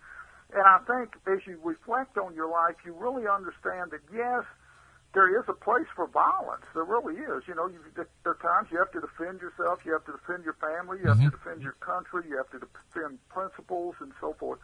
And 0.55 0.63
I 0.63 0.79
think 0.87 1.19
as 1.27 1.43
you 1.45 1.59
reflect 1.67 2.17
on 2.17 2.33
your 2.39 2.49
life, 2.49 2.79
you 2.87 2.95
really 2.95 3.27
understand 3.27 3.91
that 3.91 4.07
yes, 4.15 4.47
there 5.13 5.27
is 5.35 5.43
a 5.51 5.59
place 5.59 5.91
for 5.99 6.07
violence. 6.07 6.63
There 6.75 6.87
really 6.87 7.19
is. 7.19 7.43
You 7.51 7.59
know, 7.59 7.67
you, 7.67 7.83
there 7.97 8.07
are 8.25 8.39
times 8.39 8.71
you 8.71 8.79
have 8.79 8.93
to 8.95 9.03
defend 9.03 9.43
yourself, 9.43 9.83
you 9.85 9.91
have 9.93 10.07
to 10.07 10.15
defend 10.15 10.47
your 10.47 10.55
family, 10.63 11.03
you 11.03 11.09
have 11.11 11.19
Mhm. 11.19 11.27
to 11.27 11.31
defend 11.35 11.63
your 11.67 11.75
country, 11.83 12.23
you 12.31 12.37
have 12.39 12.51
to 12.55 12.63
defend 12.63 13.19
principles 13.29 13.97
and 13.99 14.13
so 14.21 14.35
forth. 14.39 14.61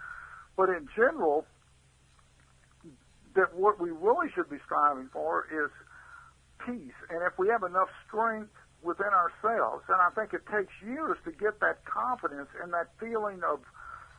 But 0.56 0.68
in 0.68 0.86
general, 0.94 1.46
that 3.34 3.54
what 3.54 3.80
we 3.80 3.90
really 3.90 4.28
should 4.34 4.50
be 4.50 4.58
striving 4.64 5.08
for 5.12 5.46
is 5.50 5.70
peace. 6.66 6.96
And 7.10 7.22
if 7.22 7.38
we 7.38 7.48
have 7.48 7.62
enough 7.62 7.88
strength 8.06 8.52
within 8.82 9.12
ourselves, 9.12 9.84
and 9.88 9.98
I 10.00 10.10
think 10.10 10.34
it 10.34 10.42
takes 10.50 10.72
years 10.84 11.16
to 11.24 11.32
get 11.32 11.60
that 11.60 11.84
confidence 11.84 12.48
and 12.62 12.72
that 12.72 12.88
feeling 12.98 13.40
of 13.44 13.60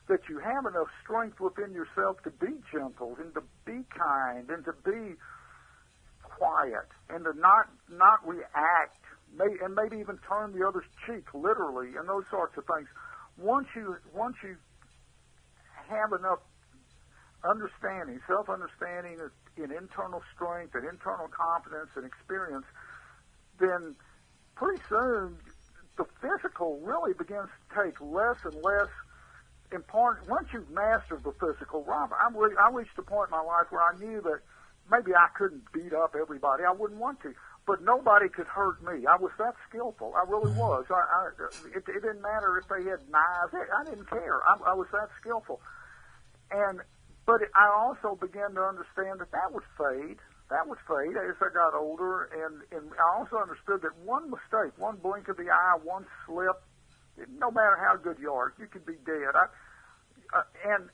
that 0.08 0.27
you 0.27 0.39
have 0.39 0.65
enough 0.65 0.88
strength 1.03 1.39
within 1.39 1.72
yourself 1.72 2.22
to 2.24 2.32
be 2.32 2.60
gentle 2.72 3.15
and 3.20 3.34
to 3.34 3.43
be 3.65 3.86
kind 3.96 4.50
and 4.50 4.65
to 4.65 4.74
be 4.84 5.15
quiet 6.24 6.89
and 7.10 7.24
to 7.24 7.34
not 7.39 7.70
not 7.89 8.20
react 8.27 9.00
may, 9.38 9.48
and 9.63 9.75
maybe 9.75 9.98
even 9.98 10.20
turn 10.27 10.51
the 10.51 10.65
other's 10.65 10.88
cheek 11.08 11.24
literally 11.34 11.96
and 11.98 12.08
those 12.10 12.25
sorts 12.29 12.58
of 12.58 12.65
things. 12.65 12.88
Once 13.38 13.67
you 13.75 13.96
once 14.13 14.36
you 14.43 14.58
have 15.88 16.12
enough 16.12 16.39
understanding, 17.43 18.19
self 18.27 18.50
understanding 18.50 19.19
in 19.57 19.71
internal 19.71 20.23
strength 20.33 20.75
and 20.75 20.85
internal 20.88 21.27
confidence 21.27 21.89
and 21.95 22.05
experience, 22.05 22.65
then 23.59 23.95
pretty 24.55 24.81
soon 24.89 25.38
the 25.97 26.05
physical 26.21 26.79
really 26.81 27.13
begins 27.13 27.50
to 27.50 27.83
take 27.83 28.00
less 28.01 28.38
and 28.45 28.55
less 28.63 28.89
important. 29.71 30.29
Once 30.29 30.47
you've 30.53 30.69
mastered 30.69 31.23
the 31.23 31.33
physical, 31.33 31.83
Rob, 31.83 32.12
I, 32.13 32.29
re- 32.33 32.55
I 32.59 32.69
reached 32.69 32.97
a 32.97 33.03
point 33.03 33.29
in 33.29 33.38
my 33.38 33.43
life 33.43 33.67
where 33.69 33.81
I 33.81 33.95
knew 33.97 34.21
that 34.21 34.39
maybe 34.89 35.15
I 35.15 35.27
couldn't 35.38 35.71
beat 35.71 35.93
up 35.93 36.15
everybody. 36.19 36.63
I 36.63 36.71
wouldn't 36.71 37.00
want 37.00 37.21
to, 37.21 37.33
but 37.65 37.81
nobody 37.83 38.29
could 38.29 38.47
hurt 38.47 38.83
me. 38.83 39.05
I 39.05 39.17
was 39.17 39.31
that 39.38 39.55
skillful. 39.69 40.13
I 40.15 40.29
really 40.29 40.51
mm-hmm. 40.51 40.59
was. 40.59 40.85
I, 40.89 40.93
I, 40.93 41.29
it, 41.75 41.83
it 41.88 42.01
didn't 42.01 42.21
matter 42.21 42.57
if 42.57 42.67
they 42.67 42.89
had 42.89 43.00
knives. 43.09 43.53
I 43.53 43.89
didn't 43.89 44.09
care. 44.09 44.41
I, 44.47 44.71
I 44.71 44.73
was 44.73 44.88
that 44.91 45.09
skillful. 45.19 45.62
And 46.51 46.81
but 47.25 47.42
I 47.56 47.68
also 47.72 48.15
began 48.20 48.53
to 48.56 48.62
understand 48.62 49.20
that 49.20 49.32
that 49.32 49.53
would 49.53 49.63
fade. 49.77 50.18
That 50.50 50.68
would 50.68 50.80
fade 50.88 51.15
as 51.15 51.36
I 51.42 51.50
got 51.53 51.74
older, 51.74 52.30
and 52.30 52.62
and 52.72 52.92
I 53.00 53.18
also 53.18 53.38
understood 53.38 53.82
that 53.82 53.96
one 54.03 54.30
mistake, 54.30 54.77
one 54.77 54.98
blink 54.98 55.27
of 55.30 55.38
the 55.38 55.50
eye, 55.50 55.77
one 55.84 56.06
slip, 56.25 56.62
no 57.39 57.50
matter 57.50 57.77
how 57.80 57.96
good 57.96 58.18
you 58.20 58.32
are, 58.32 58.53
you 58.60 58.68
could 58.68 58.86
be 58.86 59.00
dead. 59.06 59.34
I, 59.34 59.46
uh, 60.36 60.44
and 60.65 60.89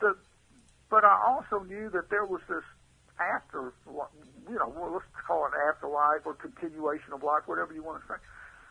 the, 0.00 0.16
but 0.90 1.04
I 1.04 1.18
also 1.26 1.64
knew 1.64 1.90
that 1.90 2.10
there 2.10 2.26
was 2.26 2.42
this 2.48 2.62
after, 3.18 3.72
you 3.88 4.58
know, 4.58 4.68
well, 4.76 4.92
let's 4.92 5.06
call 5.26 5.46
it 5.46 5.52
afterlife 5.68 6.26
or 6.26 6.34
continuation 6.34 7.12
of 7.12 7.22
life, 7.22 7.42
whatever 7.46 7.72
you 7.72 7.82
want 7.82 8.02
to 8.02 8.08
say. 8.08 8.20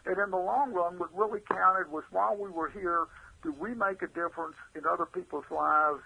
And 0.06 0.18
in 0.20 0.30
the 0.30 0.38
long 0.38 0.72
run, 0.72 1.00
what 1.00 1.10
really 1.16 1.42
counted 1.50 1.92
was 1.92 2.04
while 2.12 2.38
we 2.38 2.50
were 2.50 2.70
here, 2.70 3.08
do 3.42 3.52
we 3.60 3.74
make 3.74 4.02
a 4.02 4.08
difference 4.08 4.56
in 4.76 4.86
other 4.86 5.06
people's 5.06 5.50
lives 5.50 6.04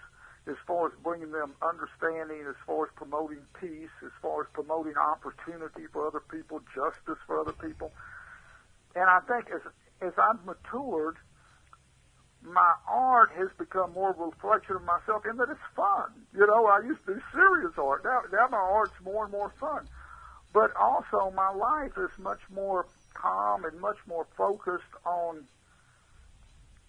as 0.50 0.56
far 0.66 0.88
as 0.88 0.92
bringing 1.02 1.30
them 1.30 1.54
understanding, 1.62 2.44
as 2.48 2.58
far 2.66 2.86
as 2.86 2.90
promoting 2.96 3.40
peace, 3.60 3.94
as 4.04 4.10
far 4.20 4.42
as 4.42 4.48
promoting 4.52 4.96
opportunity 4.96 5.86
for 5.92 6.06
other 6.06 6.20
people, 6.20 6.60
justice 6.74 7.18
for 7.26 7.38
other 7.38 7.52
people. 7.52 7.92
And 8.94 9.04
I 9.04 9.20
think 9.20 9.46
as 9.54 9.62
as 10.02 10.12
I've 10.18 10.44
matured, 10.44 11.16
my 12.42 12.74
art 12.88 13.30
has 13.36 13.48
become 13.58 13.92
more 13.92 14.10
a 14.10 14.14
reflection 14.14 14.76
of 14.76 14.82
myself 14.82 15.24
in 15.28 15.36
that 15.36 15.50
it's 15.50 15.60
fun. 15.76 16.10
You 16.34 16.46
know, 16.46 16.66
I 16.66 16.80
used 16.80 17.04
to 17.06 17.14
do 17.14 17.20
serious 17.32 17.74
art. 17.76 18.02
Now, 18.04 18.22
now 18.32 18.48
my 18.50 18.56
art's 18.56 18.94
more 19.04 19.24
and 19.24 19.32
more 19.32 19.52
fun. 19.60 19.86
But 20.52 20.74
also 20.74 21.32
my 21.36 21.52
life 21.52 21.92
is 21.98 22.10
much 22.18 22.40
more 22.52 22.86
calm 23.14 23.64
and 23.64 23.78
much 23.80 23.98
more 24.08 24.26
focused 24.36 24.92
on 25.04 25.44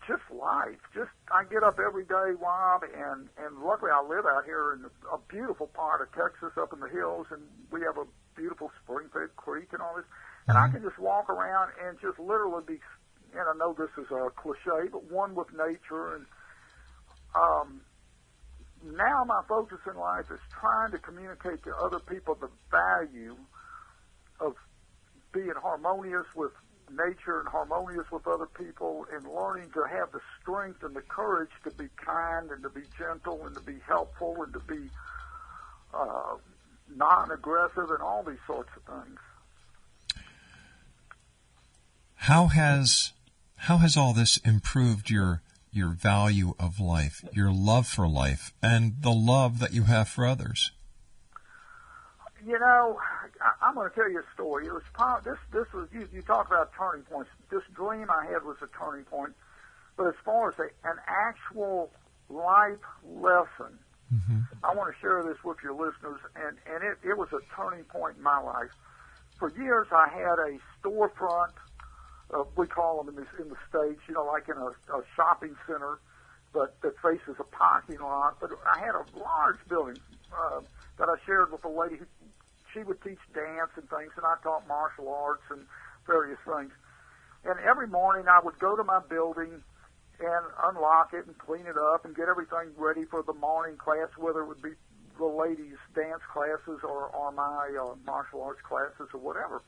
just 0.08 0.24
life. 0.32 0.80
Just 0.94 1.12
I 1.32 1.44
get 1.46 1.64
up 1.64 1.78
every 1.80 2.06
day, 2.06 2.34
Rob, 2.40 2.84
and 2.84 3.30
and 3.38 3.52
luckily 3.64 3.92
I 3.92 4.02
live 4.02 4.26
out 4.26 4.46
here 4.46 4.74
in 4.74 4.86
a 5.12 5.20
beautiful 5.30 5.68
part 5.68 6.02
of 6.02 6.12
Texas, 6.12 6.58
up 6.58 6.74
in 6.74 6.80
the 6.80 6.90
hills, 6.90 7.28
and 7.32 7.42
we 7.72 7.82
have 7.82 7.98
a 7.98 8.06
beautiful 8.36 8.72
spring-fed 8.84 9.36
creek 9.36 9.70
and 9.74 9.82
all 9.82 9.96
this. 9.96 10.06
And 10.48 10.58
I 10.58 10.70
can 10.70 10.82
just 10.82 10.98
walk 10.98 11.30
around 11.30 11.72
and 11.86 12.00
just 12.02 12.18
literally 12.20 12.64
be, 12.66 12.80
and 13.34 13.46
I 13.46 13.54
know 13.58 13.74
this 13.78 13.92
is 13.98 14.10
a 14.12 14.30
cliche, 14.32 14.90
but 14.92 15.12
one 15.12 15.36
with 15.36 15.48
nature. 15.54 16.16
And 16.16 16.26
um, 17.36 17.82
now 18.84 19.24
my 19.26 19.42
focus 19.48 19.78
in 19.86 19.96
life 19.98 20.26
is 20.32 20.40
trying 20.50 20.92
to 20.92 20.98
communicate 20.98 21.64
to 21.64 21.72
other 21.78 22.00
people 22.00 22.36
the 22.36 22.50
value 22.72 23.38
of 24.40 24.56
being 25.32 25.54
harmonious 25.62 26.26
with 26.36 26.52
nature 26.96 27.40
and 27.40 27.48
harmonious 27.48 28.10
with 28.12 28.28
other 28.28 28.46
people 28.46 29.06
and 29.14 29.26
learning 29.28 29.70
to 29.74 29.84
have 29.84 30.12
the 30.12 30.20
strength 30.42 30.84
and 30.84 30.96
the 30.96 31.02
courage 31.02 31.50
to 31.64 31.72
be 31.72 31.88
kind 31.98 32.52
and 32.52 32.62
to 32.64 32.70
be 32.70 32.82
gentle 32.98 33.46
and 33.46 33.56
to 33.56 33.62
be 33.62 33.78
helpful 33.88 34.44
and 34.44 34.54
to 34.54 34.60
be 34.60 34.90
uh, 35.94 36.36
non-aggressive 36.96 37.90
and 37.90 38.02
all 38.02 38.24
these 38.24 38.40
sorts 38.48 38.70
of 38.76 39.04
things. 39.04 39.20
How 42.16 42.48
has 42.48 43.14
how 43.56 43.78
has 43.78 43.98
all 43.98 44.14
this 44.14 44.38
improved 44.38 45.10
your 45.10 45.42
your 45.72 45.90
value 45.90 46.54
of 46.60 46.80
life, 46.80 47.24
your 47.32 47.52
love 47.52 47.88
for 47.88 48.08
life, 48.08 48.54
and 48.62 49.02
the 49.02 49.12
love 49.12 49.60
that 49.60 49.74
you 49.74 49.84
have 49.84 50.08
for 50.08 50.26
others? 50.26 50.72
You 52.46 52.60
know, 52.60 53.00
I, 53.42 53.66
I'm 53.66 53.76
going 53.76 53.90
to 53.90 53.96
tell 53.96 54.10
you 54.10 54.20
a 54.20 54.34
story. 54.34 54.68
It 54.68 54.74
was 54.74 54.84
this. 55.24 55.38
This 55.52 55.72
was 55.74 55.88
you. 55.92 56.08
You 56.14 56.22
talk 56.22 56.48
about 56.48 56.72
turning 56.78 57.04
points. 57.04 57.30
This 57.50 57.64
dream 57.74 58.08
I 58.10 58.26
had 58.32 58.44
was 58.44 58.58
a 58.62 58.68
turning 58.78 59.06
point, 59.06 59.34
but 59.98 60.08
as 60.08 60.16
far 60.24 60.50
as 60.52 60.60
a, 60.60 60.70
an 60.88 60.98
actual 61.08 61.92
life 62.30 62.78
lesson, 63.06 63.80
I 64.64 64.76
want 64.76 64.94
to 64.94 65.00
share 65.00 65.24
this 65.24 65.38
with 65.44 65.58
your 65.64 65.74
listeners, 65.74 66.20
and 66.36 66.58
and 66.68 66.84
it, 66.84 66.98
it 67.04 67.18
was 67.18 67.30
a 67.34 67.40
turning 67.56 67.84
point 67.86 68.18
in 68.18 68.24
my 68.24 68.40
life. 68.40 68.72
For 69.40 69.52
years, 69.58 69.88
I 69.92 70.08
had 70.10 70.38
a 70.38 70.60
storefront. 70.82 71.54
Uh, 72.34 72.44
we 72.56 72.68
call 72.68 73.04
them 73.04 73.10
in 73.10 73.16
the 73.16 73.28
in 73.42 73.50
the 73.50 73.58
states, 73.70 74.02
you 74.08 74.14
know, 74.14 74.26
like 74.26 74.48
in 74.48 74.58
a, 74.58 74.68
a 74.96 75.04
shopping 75.16 75.56
center, 75.66 76.00
but 76.54 76.80
that 76.82 76.94
faces 77.02 77.36
a 77.40 77.44
parking 77.44 78.00
lot. 78.00 78.38
But 78.40 78.52
I 78.66 78.80
had 78.80 78.96
a 78.96 79.04
large 79.18 79.60
building 79.68 79.98
uh, 80.32 80.62
that 80.98 81.10
I 81.10 81.16
shared 81.26 81.52
with 81.52 81.64
a 81.66 81.70
lady 81.70 81.96
who 81.96 82.06
she 82.74 82.84
would 82.84 83.02
teach 83.02 83.20
dance 83.34 83.72
and 83.76 83.90
things, 83.90 84.12
and 84.18 84.26
I 84.26 84.36
taught 84.44 84.68
martial 84.68 85.10
arts 85.10 85.44
and 85.50 85.66
various 86.06 86.40
things. 86.46 86.72
And 87.44 87.60
every 87.60 87.88
morning 87.88 88.28
I 88.28 88.40
would 88.44 88.60
go 88.60 88.76
to 88.76 88.84
my 88.84 89.00
building 89.10 89.64
and 90.20 90.44
unlock 90.64 91.14
it 91.14 91.26
and 91.26 91.38
clean 91.38 91.66
it 91.66 91.78
up 91.78 92.06
and 92.06 92.16
get 92.16 92.30
everything 92.30 92.72
ready 92.78 93.06
for 93.06 93.24
the 93.24 93.34
morning 93.34 93.78
class, 93.78 94.10
whether 94.18 94.42
it 94.42 94.48
would 94.48 94.62
be 94.62 94.74
the 95.18 95.26
ladies' 95.26 95.82
dance 95.96 96.22
classes 96.32 96.80
or, 96.84 97.10
or 97.10 97.32
my 97.32 97.70
uh, 97.80 97.96
martial 98.06 98.42
arts 98.42 98.62
classes 98.62 99.10
or 99.14 99.20
whatever. 99.20 99.62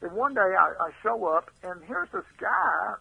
And 0.00 0.12
one 0.12 0.34
day 0.34 0.40
I, 0.40 0.72
I 0.80 0.90
show 1.02 1.26
up 1.26 1.50
and 1.62 1.80
here's 1.86 2.10
this 2.12 2.24
guy 2.40 2.94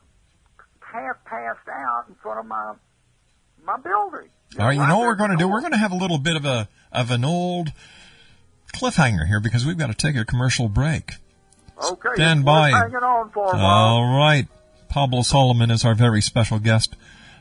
half 0.82 1.24
passed 1.26 1.68
out 1.70 2.06
in 2.10 2.16
front 2.16 2.40
of 2.40 2.46
my 2.46 2.74
my 3.64 3.78
building. 3.78 4.30
All 4.60 4.66
right, 4.66 4.76
you 4.76 4.86
know 4.86 4.98
what 4.98 5.08
we're 5.08 5.16
going 5.16 5.32
to 5.32 5.38
do? 5.38 5.48
We're 5.48 5.62
going 5.62 5.72
to 5.72 5.78
have 5.78 5.92
a 5.92 5.96
little 5.96 6.18
bit 6.18 6.36
of 6.36 6.46
a 6.46 6.68
of 6.92 7.12
an 7.12 7.24
old 7.24 7.72
cliffhanger 8.72 9.28
here 9.28 9.40
because 9.40 9.64
we've 9.66 9.78
got 9.78 9.88
to 9.88 9.94
take 9.94 10.16
a 10.16 10.26
commercial 10.26 10.68
break. 10.70 11.14
Okay, 11.84 12.10
Stand 12.16 12.46
by. 12.46 12.72
Hanging 12.72 12.96
on 12.98 13.30
for, 13.32 13.46
Rob. 13.46 13.56
All 13.56 14.18
right. 14.18 14.48
Pablo 14.90 15.22
Solomon 15.22 15.72
is 15.72 15.86
our 15.86 15.96
very 15.96 16.22
special 16.22 16.60
guest. 16.60 16.98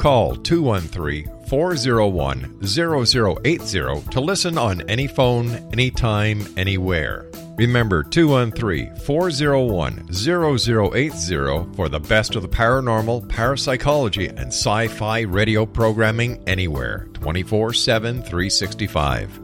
Call 0.00 0.34
213 0.34 1.46
401 1.46 2.64
0080 2.64 4.10
to 4.10 4.20
listen 4.20 4.56
on 4.56 4.80
any 4.88 5.06
phone, 5.06 5.50
anytime, 5.74 6.42
anywhere. 6.56 7.30
Remember 7.58 8.02
213 8.02 8.96
401 8.96 10.10
0080 10.10 11.76
for 11.76 11.90
the 11.90 12.00
best 12.00 12.34
of 12.34 12.40
the 12.40 12.48
paranormal, 12.48 13.28
parapsychology, 13.28 14.28
and 14.28 14.46
sci 14.46 14.88
fi 14.88 15.20
radio 15.20 15.66
programming 15.66 16.42
anywhere 16.48 17.06
24 17.12 17.74
7 17.74 18.22
365. 18.22 19.38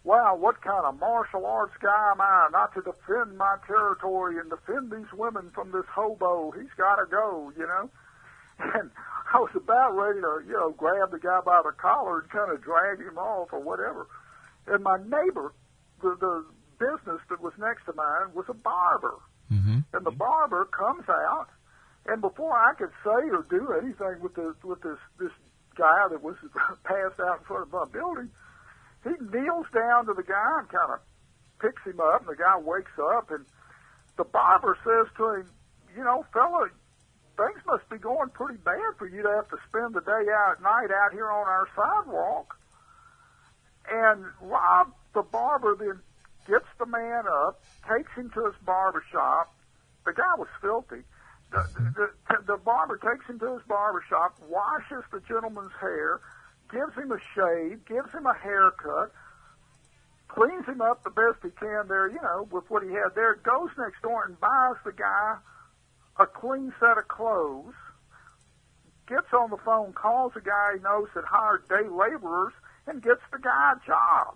Wow, 0.07 0.39
what 0.39 0.62
kind 0.63 0.85
of 0.88 0.97
martial 0.97 1.45
arts 1.45 1.75
guy 1.83 2.12
am 2.15 2.21
I 2.21 2.47
not 2.51 2.73
to 2.75 2.81
defend 2.81 3.38
my 3.38 3.57
territory 3.67 4.39
and 4.39 4.49
defend 4.49 4.89
these 4.89 5.12
women 5.12 5.51
from 5.53 5.71
this 5.75 5.83
hobo? 5.91 6.51
He's 6.51 6.71
got 6.77 6.95
to 6.95 7.05
go, 7.05 7.51
you 7.57 7.67
know? 7.67 7.89
And 8.59 8.91
I 9.33 9.39
was 9.39 9.51
about 9.55 9.95
ready 9.95 10.19
to, 10.19 10.43
you 10.47 10.53
know, 10.53 10.71
grab 10.71 11.12
the 11.12 11.19
guy 11.19 11.39
by 11.45 11.62
the 11.63 11.71
collar 11.71 12.19
and 12.19 12.29
kind 12.29 12.51
of 12.51 12.62
drag 12.62 12.99
him 12.99 13.17
off 13.17 13.49
or 13.53 13.59
whatever. 13.59 14.07
And 14.67 14.83
my 14.83 14.97
neighbor, 14.97 15.53
the, 16.01 16.15
the 16.19 16.45
business 16.79 17.21
that 17.29 17.39
was 17.39 17.53
next 17.57 17.85
to 17.85 17.93
mine, 17.93 18.33
was 18.33 18.45
a 18.49 18.53
barber. 18.53 19.15
Mm-hmm. 19.51 19.79
And 19.93 20.05
the 20.05 20.12
barber 20.12 20.65
comes 20.65 21.09
out, 21.09 21.49
and 22.05 22.21
before 22.21 22.53
I 22.53 22.73
could 22.75 22.91
say 23.03 23.29
or 23.29 23.45
do 23.49 23.73
anything 23.81 24.21
with 24.21 24.35
this 24.35 24.55
with 24.63 24.81
this 24.81 24.99
this 25.19 25.31
guy 25.75 26.07
that 26.09 26.21
was 26.21 26.35
passed 26.83 27.19
out 27.19 27.39
in 27.39 27.45
front 27.45 27.63
of 27.63 27.71
my 27.71 27.85
building, 27.91 28.29
he 29.03 29.09
kneels 29.09 29.65
down 29.73 30.05
to 30.05 30.13
the 30.13 30.23
guy 30.23 30.59
and 30.59 30.69
kind 30.69 30.93
of 30.93 30.99
picks 31.59 31.83
him 31.83 31.99
up, 31.99 32.21
and 32.21 32.29
the 32.29 32.35
guy 32.35 32.57
wakes 32.57 32.91
up, 33.15 33.31
and 33.31 33.45
the 34.17 34.23
barber 34.23 34.77
says 34.83 35.07
to 35.17 35.41
him, 35.41 35.49
"You 35.95 36.03
know, 36.03 36.25
fella, 36.31 36.69
things 37.38 37.62
must 37.65 37.89
be 37.89 37.97
going 37.97 38.29
pretty 38.29 38.57
bad 38.57 38.97
for 38.97 39.07
you 39.07 39.23
to 39.23 39.29
have 39.29 39.49
to 39.49 39.57
spend 39.67 39.93
the 39.95 40.01
day 40.01 40.31
out 40.31 40.62
night 40.62 40.91
out 40.91 41.12
here 41.12 41.29
on 41.31 41.47
our 41.47 41.67
sidewalk." 41.75 42.55
And 43.89 44.25
Rob, 44.41 44.93
the 45.15 45.23
barber, 45.23 45.75
then 45.75 45.99
gets 46.49 46.65
the 46.79 46.85
man 46.85 47.23
up, 47.29 47.62
takes 47.88 48.12
him 48.17 48.31
to 48.33 48.45
his 48.45 48.55
barber 48.65 49.03
shop. 49.12 49.53
The 50.05 50.13
guy 50.13 50.33
was 50.35 50.49
filthy. 50.62 51.05
The, 51.51 51.62
the, 51.95 52.09
the, 52.29 52.53
the 52.53 52.57
barber 52.57 52.97
takes 52.97 53.25
him 53.29 53.39
to 53.39 53.53
his 53.53 53.63
barber 53.67 54.03
shop, 54.09 54.38
washes 54.49 55.03
the 55.12 55.21
gentleman's 55.21 55.71
hair, 55.79 56.19
gives 56.71 56.95
him 56.95 57.12
a 57.12 57.19
shave, 57.33 57.85
gives 57.85 58.12
him 58.12 58.25
a 58.25 58.33
haircut, 58.33 59.12
cleans 60.27 60.65
him 60.65 60.81
up 60.81 61.03
the 61.03 61.09
best 61.09 61.38
he 61.43 61.49
can 61.49 61.88
there, 61.88 62.07
you 62.09 62.21
know, 62.21 62.47
with 62.51 62.69
what 62.69 62.83
he 62.83 62.89
had 62.89 63.13
there, 63.15 63.35
goes 63.35 63.69
next 63.77 64.01
door 64.01 64.25
and 64.25 64.39
buys 64.39 64.77
the 64.85 64.91
guy 64.91 65.38
a 66.19 66.25
clean 66.27 66.73
set 66.79 66.97
of 66.97 67.07
clothes, 67.07 67.73
gets 69.07 69.33
on 69.33 69.49
the 69.49 69.57
phone, 69.57 69.93
calls 69.93 70.33
a 70.35 70.41
guy 70.41 70.73
he 70.75 70.83
knows 70.83 71.07
that 71.15 71.23
hired 71.25 71.67
day 71.69 71.88
laborers, 71.89 72.53
and 72.85 73.01
gets 73.01 73.21
the 73.31 73.39
guy 73.39 73.73
a 73.73 73.88
job. 73.88 74.35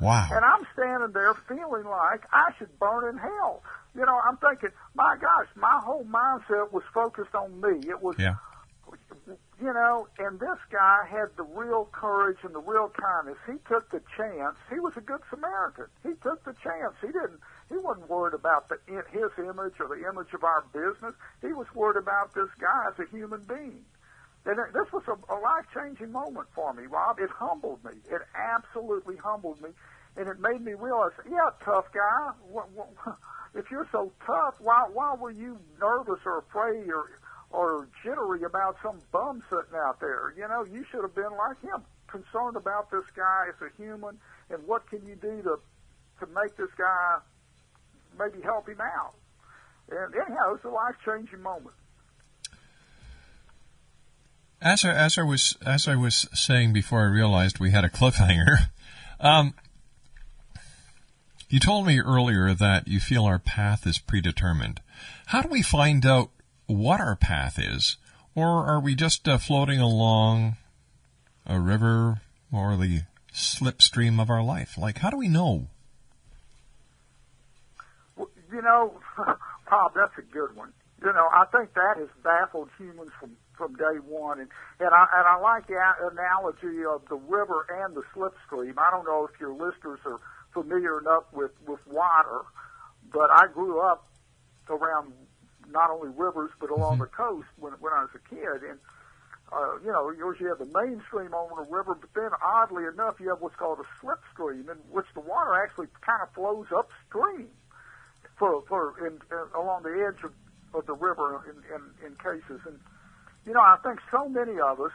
Wow. 0.00 0.28
And 0.32 0.44
I'm 0.44 0.66
standing 0.72 1.12
there 1.12 1.34
feeling 1.48 1.84
like 1.84 2.22
I 2.32 2.52
should 2.58 2.78
burn 2.78 3.08
in 3.08 3.18
hell. 3.18 3.62
You 3.94 4.06
know, 4.06 4.18
I'm 4.26 4.36
thinking, 4.38 4.70
my 4.94 5.16
gosh, 5.20 5.48
my 5.56 5.80
whole 5.84 6.04
mindset 6.04 6.72
was 6.72 6.82
focused 6.94 7.34
on 7.34 7.60
me. 7.60 7.88
It 7.88 8.00
was, 8.02 8.16
Yeah. 8.18 8.36
you 9.60 9.72
know, 9.74 10.08
and 10.18 10.40
this 10.40 10.58
guy 10.70 11.06
had 11.10 11.28
the 11.36 11.42
real 11.42 11.88
courage 11.92 12.38
and 12.42 12.54
the 12.54 12.60
real 12.60 12.88
kindness. 12.88 13.36
He 13.46 13.58
took 13.68 13.90
the 13.90 14.00
chance. 14.16 14.56
He 14.72 14.80
was 14.80 14.92
a 14.96 15.00
good 15.02 15.20
Samaritan. 15.28 15.86
He 16.02 16.14
took 16.22 16.42
the 16.44 16.54
chance. 16.62 16.94
He 17.00 17.08
didn't. 17.08 17.40
He 17.68 17.76
wasn't 17.76 18.08
worried 18.08 18.34
about 18.34 18.68
the 18.68 18.78
his 19.10 19.30
image 19.38 19.74
or 19.78 19.88
the 19.88 20.02
image 20.08 20.32
of 20.34 20.42
our 20.44 20.64
business. 20.72 21.14
He 21.40 21.52
was 21.52 21.66
worried 21.74 21.98
about 21.98 22.34
this 22.34 22.48
guy 22.58 22.86
as 22.90 22.98
a 22.98 23.08
human 23.14 23.42
being. 23.44 23.84
And 24.46 24.56
this 24.72 24.90
was 24.92 25.02
a, 25.06 25.16
a 25.32 25.36
life-changing 25.38 26.10
moment 26.10 26.48
for 26.54 26.72
me, 26.72 26.86
Rob. 26.86 27.18
It 27.20 27.30
humbled 27.30 27.84
me. 27.84 27.92
It 28.10 28.22
absolutely 28.34 29.16
humbled 29.16 29.60
me, 29.60 29.70
and 30.16 30.28
it 30.28 30.40
made 30.40 30.62
me 30.62 30.72
realize, 30.72 31.12
yeah, 31.28 31.50
tough 31.62 31.92
guy. 31.92 32.32
What, 32.50 32.70
what, 32.72 32.88
if 33.54 33.70
you're 33.70 33.88
so 33.92 34.12
tough, 34.24 34.54
why 34.58 34.88
why 34.92 35.14
were 35.14 35.30
you 35.30 35.58
nervous 35.78 36.20
or 36.24 36.38
afraid 36.38 36.88
or 36.88 37.10
or 37.50 37.88
jittery 38.02 38.44
about 38.44 38.76
some 38.82 39.00
bum 39.12 39.42
sitting 39.50 39.76
out 39.76 40.00
there? 40.00 40.32
You 40.36 40.48
know, 40.48 40.64
you 40.64 40.84
should 40.90 41.02
have 41.02 41.14
been 41.14 41.36
like 41.36 41.60
him, 41.60 41.84
concerned 42.08 42.56
about 42.56 42.90
this 42.90 43.04
guy 43.14 43.48
as 43.48 43.60
a 43.60 43.70
human, 43.76 44.18
and 44.48 44.66
what 44.66 44.88
can 44.88 45.06
you 45.06 45.16
do 45.16 45.42
to 45.42 45.60
to 46.20 46.26
make 46.32 46.56
this 46.56 46.70
guy 46.78 47.18
maybe 48.18 48.40
help 48.40 48.66
him 48.68 48.80
out? 48.80 49.12
And 49.90 50.14
anyhow, 50.14 50.54
it 50.54 50.62
was 50.62 50.64
a 50.64 50.68
life-changing 50.68 51.42
moment. 51.42 51.74
As 54.62 54.84
I, 54.84 54.92
as 54.92 55.16
I 55.16 55.22
was 55.22 55.56
as 55.64 55.88
I 55.88 55.96
was 55.96 56.28
saying 56.34 56.74
before, 56.74 57.00
I 57.00 57.10
realized 57.10 57.58
we 57.58 57.70
had 57.70 57.84
a 57.84 57.90
cliffhanger. 57.90 58.56
Um, 59.22 59.52
you 61.50 61.60
told 61.60 61.84
me 61.86 62.00
earlier 62.00 62.54
that 62.54 62.88
you 62.88 63.00
feel 63.00 63.26
our 63.26 63.38
path 63.38 63.86
is 63.86 63.98
predetermined. 63.98 64.80
How 65.26 65.42
do 65.42 65.50
we 65.50 65.60
find 65.60 66.06
out 66.06 66.30
what 66.64 67.00
our 67.00 67.16
path 67.16 67.58
is, 67.58 67.98
or 68.34 68.64
are 68.64 68.80
we 68.80 68.94
just 68.94 69.28
uh, 69.28 69.36
floating 69.36 69.78
along 69.78 70.56
a 71.44 71.60
river 71.60 72.22
or 72.50 72.78
the 72.78 73.02
slipstream 73.34 74.22
of 74.22 74.30
our 74.30 74.42
life? 74.42 74.78
Like, 74.78 74.98
how 74.98 75.10
do 75.10 75.18
we 75.18 75.28
know? 75.28 75.66
You 78.16 78.62
know, 78.62 78.94
Bob, 79.68 79.92
that's 79.94 80.16
a 80.16 80.22
good 80.22 80.56
one. 80.56 80.72
You 81.02 81.12
know, 81.12 81.28
I 81.30 81.44
think 81.52 81.74
that 81.74 81.98
has 81.98 82.08
baffled 82.24 82.70
humans 82.78 83.10
from 83.20 83.36
from 83.60 83.76
day 83.76 84.00
one. 84.08 84.40
And 84.40 84.48
and 84.80 84.88
I 84.88 85.04
and 85.12 85.28
I 85.28 85.36
like 85.36 85.66
the 85.68 85.76
analogy 85.76 86.80
of 86.88 87.04
the 87.12 87.20
river 87.28 87.68
and 87.84 87.94
the 87.94 88.02
slipstream. 88.16 88.78
I 88.78 88.90
don't 88.90 89.04
know 89.04 89.28
if 89.28 89.38
your 89.38 89.52
listeners 89.52 90.00
are 90.06 90.18
familiar 90.54 90.98
enough 90.98 91.24
with 91.32 91.52
with 91.68 91.80
water, 91.86 92.40
but 93.12 93.28
I 93.30 93.46
grew 93.52 93.80
up 93.80 94.08
around 94.70 95.12
not 95.68 95.90
only 95.90 96.08
rivers 96.16 96.50
but 96.58 96.70
along 96.70 96.94
mm-hmm. 96.94 97.02
the 97.02 97.08
coast 97.08 97.48
when 97.58 97.74
when 97.84 97.92
I 97.92 98.08
was 98.08 98.10
a 98.16 98.34
kid 98.34 98.64
and 98.64 98.80
uh, 99.52 99.78
you 99.84 99.90
know, 99.90 100.10
usually 100.10 100.46
you 100.46 100.48
have 100.48 100.58
the 100.58 100.70
mainstream 100.70 101.34
on 101.34 101.50
the 101.58 101.68
river, 101.68 101.98
but 102.00 102.08
then 102.14 102.30
oddly 102.40 102.84
enough, 102.84 103.18
you 103.18 103.28
have 103.28 103.40
what's 103.40 103.56
called 103.56 103.80
a 103.80 103.88
slipstream, 103.98 104.70
in 104.70 104.78
which 104.90 105.06
the 105.14 105.20
water 105.20 105.60
actually 105.60 105.88
kind 106.06 106.22
of 106.22 106.32
flows 106.34 106.66
upstream 106.70 107.48
for 108.38 108.62
for 108.68 108.94
in, 109.04 109.14
in, 109.14 109.44
along 109.58 109.82
the 109.82 110.06
edge 110.06 110.22
of, 110.22 110.32
of 110.72 110.86
the 110.86 110.94
river 110.94 111.42
in, 111.50 111.58
in 111.74 111.82
in 112.06 112.14
cases. 112.16 112.60
And 112.64 112.78
you 113.46 113.52
know, 113.52 113.60
I 113.60 113.76
think 113.82 114.00
so 114.10 114.28
many 114.28 114.60
of 114.60 114.80
us 114.80 114.92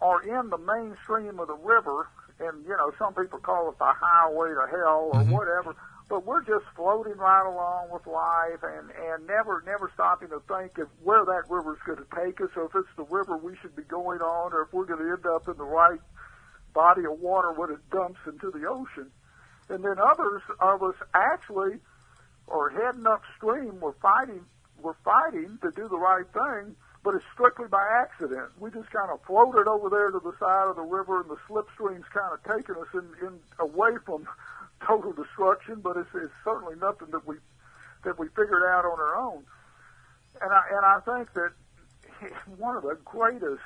are 0.00 0.22
in 0.22 0.50
the 0.50 0.58
mainstream 0.58 1.38
of 1.38 1.48
the 1.48 1.54
river, 1.54 2.08
and 2.40 2.64
you 2.64 2.76
know, 2.76 2.92
some 2.98 3.14
people 3.14 3.38
call 3.38 3.70
it 3.70 3.78
the 3.78 3.92
highway 3.92 4.50
to 4.50 4.66
hell 4.70 5.10
or 5.12 5.20
mm-hmm. 5.20 5.30
whatever 5.30 5.76
but 6.12 6.26
we're 6.26 6.44
just 6.44 6.66
floating 6.76 7.16
right 7.16 7.48
along 7.48 7.88
with 7.90 8.06
life 8.06 8.60
and 8.62 8.90
and 8.90 9.26
never 9.26 9.62
never 9.64 9.90
stopping 9.94 10.28
to 10.28 10.40
think 10.46 10.76
of 10.76 10.86
where 11.02 11.24
that 11.24 11.44
river's 11.48 11.78
going 11.86 11.96
to 11.96 12.06
take 12.14 12.38
us 12.38 12.50
or 12.54 12.66
if 12.66 12.74
it's 12.74 12.96
the 12.98 13.04
river 13.04 13.38
we 13.38 13.56
should 13.62 13.74
be 13.74 13.82
going 13.84 14.20
on 14.20 14.52
or 14.52 14.60
if 14.60 14.72
we're 14.74 14.84
going 14.84 15.00
to 15.00 15.10
end 15.10 15.24
up 15.24 15.48
in 15.48 15.56
the 15.56 15.64
right 15.64 16.00
body 16.74 17.06
of 17.06 17.18
water 17.18 17.50
when 17.52 17.70
it 17.70 17.78
dumps 17.90 18.20
into 18.26 18.50
the 18.50 18.68
ocean 18.68 19.10
and 19.70 19.82
then 19.82 19.96
others 19.98 20.42
of 20.60 20.82
us 20.82 20.96
actually 21.14 21.78
are 22.46 22.68
heading 22.68 23.06
upstream 23.06 23.80
we're 23.80 23.96
fighting 24.02 24.44
we're 24.82 25.00
fighting 25.02 25.58
to 25.62 25.70
do 25.70 25.88
the 25.88 25.98
right 25.98 26.26
thing 26.34 26.76
but 27.04 27.14
it's 27.14 27.24
strictly 27.34 27.66
by 27.68 27.82
accident. 27.82 28.50
We 28.58 28.70
just 28.70 28.90
kind 28.90 29.10
of 29.10 29.20
floated 29.26 29.66
over 29.68 29.90
there 29.90 30.10
to 30.10 30.20
the 30.20 30.32
side 30.38 30.68
of 30.68 30.76
the 30.76 30.82
river, 30.86 31.20
and 31.20 31.30
the 31.30 31.40
slipstream's 31.48 32.08
kind 32.14 32.32
of 32.32 32.40
taking 32.44 32.76
us 32.76 32.88
in, 32.94 33.06
in 33.26 33.40
away 33.58 33.98
from 34.06 34.26
total 34.86 35.12
destruction, 35.12 35.80
but 35.82 35.96
it's, 35.96 36.10
it's 36.14 36.32
certainly 36.44 36.76
nothing 36.76 37.08
that 37.10 37.26
we 37.26 37.36
that 38.04 38.18
we 38.18 38.26
figured 38.28 38.64
out 38.66 38.84
on 38.84 38.98
our 38.98 39.16
own. 39.16 39.44
And 40.40 40.52
I 40.52 40.62
and 40.70 40.84
I 40.84 40.98
think 41.04 41.32
that 41.34 41.52
one 42.58 42.76
of 42.76 42.82
the 42.82 42.98
greatest 43.04 43.62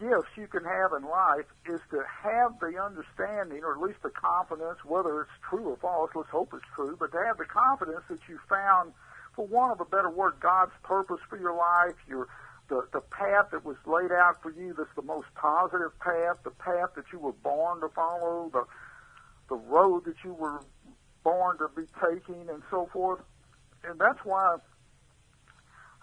gifts 0.00 0.32
you 0.36 0.46
can 0.48 0.64
have 0.64 0.92
in 0.96 1.04
life 1.04 1.46
is 1.66 1.80
to 1.90 2.02
have 2.24 2.58
the 2.58 2.80
understanding, 2.80 3.62
or 3.62 3.74
at 3.74 3.80
least 3.80 4.02
the 4.02 4.10
confidence, 4.10 4.78
whether 4.84 5.22
it's 5.22 5.36
true 5.48 5.68
or 5.68 5.76
false. 5.76 6.10
Let's 6.14 6.30
hope 6.30 6.50
it's 6.54 6.64
true, 6.74 6.96
but 6.98 7.12
to 7.12 7.18
have 7.26 7.36
the 7.36 7.44
confidence 7.44 8.02
that 8.08 8.20
you 8.28 8.38
found, 8.48 8.92
for 9.34 9.46
want 9.46 9.72
of 9.72 9.80
a 9.80 9.88
better 9.88 10.10
word, 10.10 10.34
God's 10.40 10.72
purpose 10.82 11.20
for 11.28 11.38
your 11.38 11.56
life, 11.56 11.96
your 12.08 12.28
the, 12.68 12.86
the 12.92 13.00
path 13.00 13.50
that 13.50 13.64
was 13.64 13.76
laid 13.84 14.12
out 14.12 14.40
for 14.42 14.52
you 14.52 14.72
that's 14.78 14.94
the 14.94 15.02
most 15.02 15.26
positive 15.34 15.90
path, 15.98 16.38
the 16.44 16.50
path 16.50 16.94
that 16.94 17.04
you 17.12 17.18
were 17.18 17.32
born 17.32 17.80
to 17.80 17.88
follow, 17.88 18.48
the 18.52 18.64
the 19.48 19.56
road 19.56 20.04
that 20.04 20.14
you 20.24 20.32
were 20.32 20.60
born 21.24 21.58
to 21.58 21.66
be 21.76 21.82
taking 22.00 22.48
and 22.48 22.62
so 22.70 22.88
forth. 22.92 23.20
And 23.84 23.98
that's 23.98 24.20
why 24.24 24.56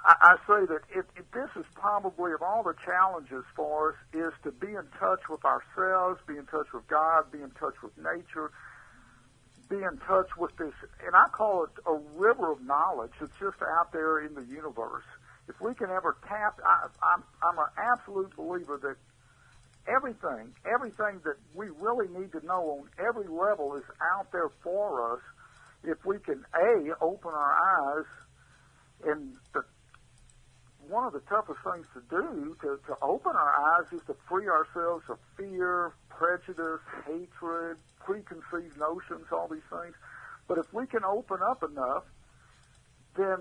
I, 0.06 0.16
I 0.22 0.36
say 0.46 0.66
that 0.68 0.82
if, 0.94 1.06
if 1.16 1.26
this 1.32 1.50
is 1.56 1.66
probably 1.74 2.34
of 2.34 2.42
all 2.42 2.64
the 2.64 2.76
challenges 2.86 3.44
for 3.56 3.92
us 3.92 3.98
is 4.14 4.34
to 4.44 4.52
be 4.52 4.68
in 4.68 4.86
touch 5.00 5.22
with 5.30 5.44
ourselves, 5.46 6.20
be 6.28 6.38
in 6.38 6.46
touch 6.46 6.68
with 6.74 6.88
God, 6.88 7.32
be 7.32 7.42
in 7.42 7.52
touch 7.52 7.76
with 7.82 7.96
nature, 7.98 8.52
be 9.70 9.78
in 9.78 9.98
touch 10.08 10.30
with 10.38 10.56
this, 10.58 10.74
and 11.06 11.16
I 11.16 11.28
call 11.30 11.66
it 11.66 11.72
a 11.86 11.94
river 12.18 12.52
of 12.52 12.62
knowledge 12.64 13.12
that's 13.20 13.32
just 13.40 13.58
out 13.62 13.92
there 13.92 14.26
in 14.26 14.34
the 14.34 14.44
universe. 14.44 15.04
If 15.48 15.60
we 15.62 15.74
can 15.74 15.90
ever 15.90 16.18
tap, 16.28 16.60
I, 16.66 16.88
I'm, 17.02 17.24
I'm 17.44 17.58
an 17.58 17.72
absolute 17.78 18.36
believer 18.36 18.80
that 18.84 18.98
everything, 19.92 20.54
everything 20.66 21.22
that 21.24 21.38
we 21.54 21.68
really 21.80 22.08
need 22.08 22.32
to 22.34 22.46
know 22.46 22.82
on 22.82 22.90
every 23.00 23.28
level 23.28 23.76
is 23.76 23.84
out 24.14 24.32
there 24.32 24.50
for 24.64 25.14
us 25.14 25.22
if 25.84 26.06
we 26.06 26.20
can 26.20 26.44
a 26.54 26.92
open 27.02 27.32
our 27.32 28.00
eyes 28.00 28.06
and 29.06 29.36
the 29.54 29.64
one 30.90 31.06
of 31.06 31.14
the 31.14 31.22
toughest 31.22 31.60
things 31.64 31.86
to 31.94 32.02
do 32.10 32.56
to, 32.62 32.80
to 32.88 32.98
open 33.02 33.36
our 33.36 33.80
eyes 33.80 33.92
is 33.92 34.02
to 34.08 34.16
free 34.28 34.48
ourselves 34.48 35.04
of 35.10 35.18
fear, 35.36 35.94
prejudice, 36.10 36.82
hatred, 37.06 37.78
preconceived 38.00 38.78
notions, 38.78 39.28
all 39.32 39.48
these 39.48 39.68
things. 39.70 39.96
But 40.48 40.58
if 40.58 40.74
we 40.74 40.88
can 40.88 41.04
open 41.04 41.40
up 41.44 41.64
enough, 41.64 42.04
then 43.16 43.38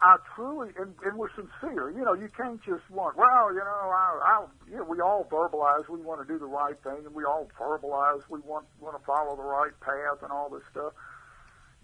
I 0.00 0.16
truly, 0.34 0.70
and, 0.78 0.94
and 1.04 1.16
we're 1.16 1.32
sincere. 1.34 1.90
You 1.90 2.04
know, 2.04 2.12
you 2.12 2.28
can't 2.36 2.62
just 2.64 2.88
want, 2.90 3.16
well, 3.16 3.52
you 3.52 3.60
know, 3.60 3.90
I, 3.92 4.20
I, 4.24 4.46
you 4.70 4.76
know, 4.76 4.84
we 4.84 5.00
all 5.00 5.24
verbalize 5.30 5.88
we 5.88 6.00
want 6.00 6.26
to 6.26 6.28
do 6.30 6.38
the 6.38 6.46
right 6.46 6.76
thing, 6.82 7.04
and 7.04 7.14
we 7.14 7.24
all 7.24 7.48
verbalize 7.58 8.20
we 8.28 8.40
want 8.40 8.66
want 8.80 8.98
to 8.98 9.04
follow 9.04 9.36
the 9.36 9.42
right 9.42 9.72
path 9.80 10.22
and 10.22 10.30
all 10.30 10.50
this 10.50 10.62
stuff. 10.70 10.92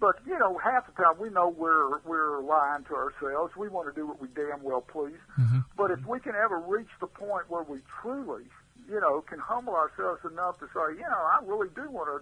But 0.03 0.19
you 0.27 0.35
know, 0.37 0.59
half 0.59 0.91
the 0.91 0.99
time 0.99 1.15
we 1.23 1.31
know 1.31 1.47
we're 1.47 2.03
we're 2.03 2.43
lying 2.43 2.83
to 2.91 2.95
ourselves. 2.99 3.55
We 3.55 3.69
want 3.69 3.87
to 3.87 3.95
do 3.95 4.05
what 4.05 4.21
we 4.21 4.27
damn 4.35 4.61
well 4.67 4.83
please. 4.83 5.23
Mm-hmm. 5.39 5.61
But 5.79 5.93
if 5.93 6.03
we 6.05 6.19
can 6.19 6.35
ever 6.35 6.59
reach 6.59 6.91
the 7.01 7.07
point 7.07 7.47
where 7.47 7.63
we 7.63 7.79
truly, 8.03 8.43
you 8.91 8.99
know, 8.99 9.23
can 9.23 9.39
humble 9.39 9.79
ourselves 9.79 10.21
enough 10.27 10.59
to 10.59 10.67
say, 10.75 10.99
you 10.99 11.07
know, 11.07 11.23
I 11.23 11.39
really 11.47 11.69
do 11.79 11.87
want 11.89 12.11
to 12.11 12.19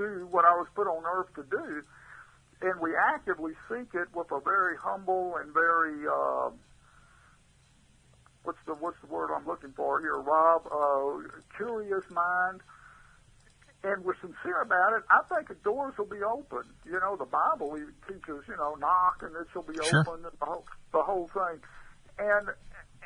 do 0.00 0.26
what 0.30 0.46
I 0.46 0.56
was 0.56 0.66
put 0.74 0.88
on 0.88 1.04
earth 1.04 1.28
to 1.36 1.44
do 1.44 1.84
and 2.60 2.80
we 2.80 2.90
actively 2.96 3.52
seek 3.68 3.94
it 3.94 4.08
with 4.14 4.30
a 4.32 4.40
very 4.40 4.76
humble 4.76 5.36
and 5.36 5.52
very 5.52 5.94
uh, 6.08 6.50
what's 8.42 8.58
the 8.66 8.74
what's 8.74 8.96
the 9.00 9.12
word 9.12 9.30
I'm 9.34 9.46
looking 9.46 9.72
for 9.76 10.00
here, 10.00 10.18
Rob? 10.18 10.66
Uh, 10.66 11.28
curious 11.56 12.04
mind, 12.10 12.60
and 13.84 14.04
we're 14.04 14.18
sincere 14.20 14.62
about 14.62 14.94
it. 14.94 15.02
I 15.10 15.22
think 15.32 15.48
the 15.48 15.54
doors 15.62 15.94
will 15.98 16.06
be 16.06 16.22
open. 16.22 16.64
You 16.84 16.98
know, 17.00 17.16
the 17.16 17.26
Bible 17.26 17.78
teaches, 18.08 18.42
you 18.48 18.56
know, 18.56 18.74
knock 18.74 19.22
and 19.22 19.34
it 19.36 19.46
shall 19.52 19.62
be 19.62 19.74
sure. 19.82 20.00
open, 20.00 20.24
and 20.24 20.34
the 20.38 20.46
whole, 20.46 20.64
the 20.92 21.02
whole 21.02 21.28
thing. 21.28 21.60
And 22.18 22.48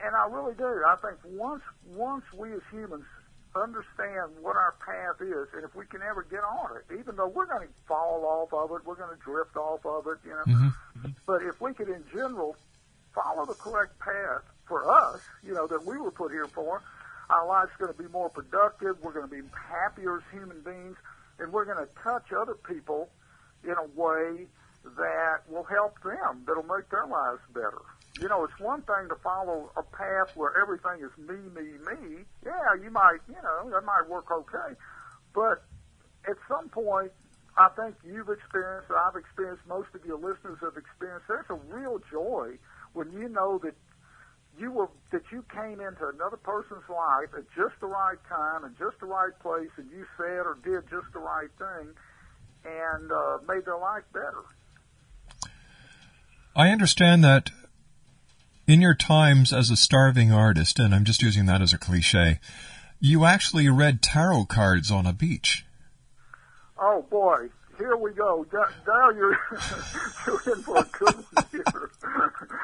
and 0.02 0.16
I 0.16 0.26
really 0.30 0.54
do. 0.54 0.64
I 0.86 0.96
think 0.96 1.18
once 1.24 1.62
once 1.86 2.24
we 2.36 2.52
as 2.52 2.62
humans 2.70 3.04
understand 3.54 4.32
what 4.40 4.56
our 4.56 4.74
path 4.80 5.20
is, 5.20 5.48
and 5.54 5.64
if 5.64 5.74
we 5.74 5.84
can 5.86 6.00
ever 6.02 6.22
get 6.22 6.40
on 6.40 6.76
it, 6.76 6.98
even 6.98 7.16
though 7.16 7.28
we're 7.28 7.46
going 7.46 7.68
to 7.68 7.74
fall 7.86 8.24
off 8.24 8.52
of 8.52 8.74
it, 8.74 8.86
we're 8.86 8.96
going 8.96 9.14
to 9.14 9.22
drift 9.22 9.56
off 9.56 9.84
of 9.84 10.06
it, 10.06 10.18
you 10.24 10.30
know. 10.30 10.44
Mm-hmm. 10.48 11.08
But 11.26 11.42
if 11.42 11.60
we 11.60 11.74
could, 11.74 11.88
in 11.88 12.02
general, 12.10 12.56
follow 13.14 13.44
the 13.44 13.54
correct 13.54 13.98
path 13.98 14.42
for 14.66 14.90
us, 14.90 15.20
you 15.44 15.52
know, 15.52 15.66
that 15.66 15.84
we 15.84 15.98
were 15.98 16.10
put 16.10 16.32
here 16.32 16.46
for, 16.46 16.82
our 17.32 17.46
life's 17.46 17.72
going 17.78 17.92
to 17.92 17.98
be 17.98 18.08
more 18.08 18.28
productive. 18.28 18.96
We're 19.02 19.12
going 19.12 19.28
to 19.28 19.34
be 19.34 19.42
happier 19.56 20.18
as 20.18 20.22
human 20.32 20.60
beings, 20.62 20.96
and 21.38 21.52
we're 21.52 21.64
going 21.64 21.84
to 21.84 21.92
touch 22.02 22.32
other 22.32 22.54
people 22.54 23.08
in 23.64 23.72
a 23.72 23.88
way 23.98 24.46
that 24.96 25.48
will 25.48 25.64
help 25.64 25.94
them, 26.02 26.42
that'll 26.46 26.64
make 26.64 26.90
their 26.90 27.06
lives 27.06 27.40
better 27.54 27.80
you 28.20 28.28
know, 28.28 28.44
it's 28.44 28.58
one 28.60 28.82
thing 28.82 29.08
to 29.08 29.16
follow 29.16 29.70
a 29.76 29.82
path 29.82 30.36
where 30.36 30.52
everything 30.60 31.00
is 31.04 31.10
me, 31.18 31.36
me, 31.54 31.72
me. 31.80 32.24
Yeah, 32.44 32.74
you 32.82 32.90
might, 32.90 33.18
you 33.28 33.40
know, 33.42 33.70
that 33.70 33.84
might 33.84 34.08
work 34.08 34.30
okay. 34.30 34.76
But 35.34 35.64
at 36.28 36.36
some 36.46 36.68
point, 36.68 37.12
I 37.56 37.68
think 37.70 37.96
you've 38.04 38.28
experienced, 38.28 38.90
or 38.90 38.98
I've 38.98 39.16
experienced, 39.16 39.66
most 39.66 39.88
of 39.94 40.04
your 40.04 40.18
listeners 40.18 40.58
have 40.60 40.76
experienced, 40.76 41.26
there's 41.28 41.48
a 41.48 41.58
real 41.74 42.00
joy 42.10 42.58
when 42.92 43.10
you 43.12 43.28
know 43.28 43.58
that 43.62 43.74
you 44.58 44.70
were, 44.70 44.88
that 45.10 45.22
you 45.30 45.44
came 45.52 45.80
into 45.80 46.08
another 46.08 46.36
person's 46.36 46.88
life 46.88 47.28
at 47.36 47.44
just 47.56 47.78
the 47.80 47.86
right 47.86 48.18
time 48.28 48.64
and 48.64 48.76
just 48.78 48.98
the 49.00 49.06
right 49.06 49.36
place 49.40 49.70
and 49.76 49.90
you 49.90 50.04
said 50.16 50.40
or 50.46 50.58
did 50.62 50.88
just 50.90 51.12
the 51.12 51.18
right 51.18 51.50
thing 51.58 51.88
and 52.64 53.10
uh, 53.10 53.38
made 53.48 53.64
their 53.64 53.78
life 53.78 54.04
better. 54.12 54.44
I 56.54 56.68
understand 56.68 57.24
that 57.24 57.50
in 58.66 58.80
your 58.80 58.94
times 58.94 59.52
as 59.52 59.70
a 59.70 59.76
starving 59.76 60.32
artist, 60.32 60.78
and 60.78 60.94
I'm 60.94 61.04
just 61.04 61.22
using 61.22 61.46
that 61.46 61.62
as 61.62 61.72
a 61.72 61.78
cliche, 61.78 62.38
you 63.00 63.24
actually 63.24 63.68
read 63.68 64.02
tarot 64.02 64.46
cards 64.46 64.90
on 64.90 65.06
a 65.06 65.12
beach. 65.12 65.64
Oh 66.78 67.04
boy, 67.10 67.48
here 67.78 67.96
we 67.96 68.12
go. 68.12 68.46
Now 68.86 69.10
you're, 69.10 69.38
you're 70.26 70.54
in 70.54 70.62
for 70.62 70.78
a 70.78 70.88
good 70.92 71.14
one 71.32 71.44
here. 71.50 71.90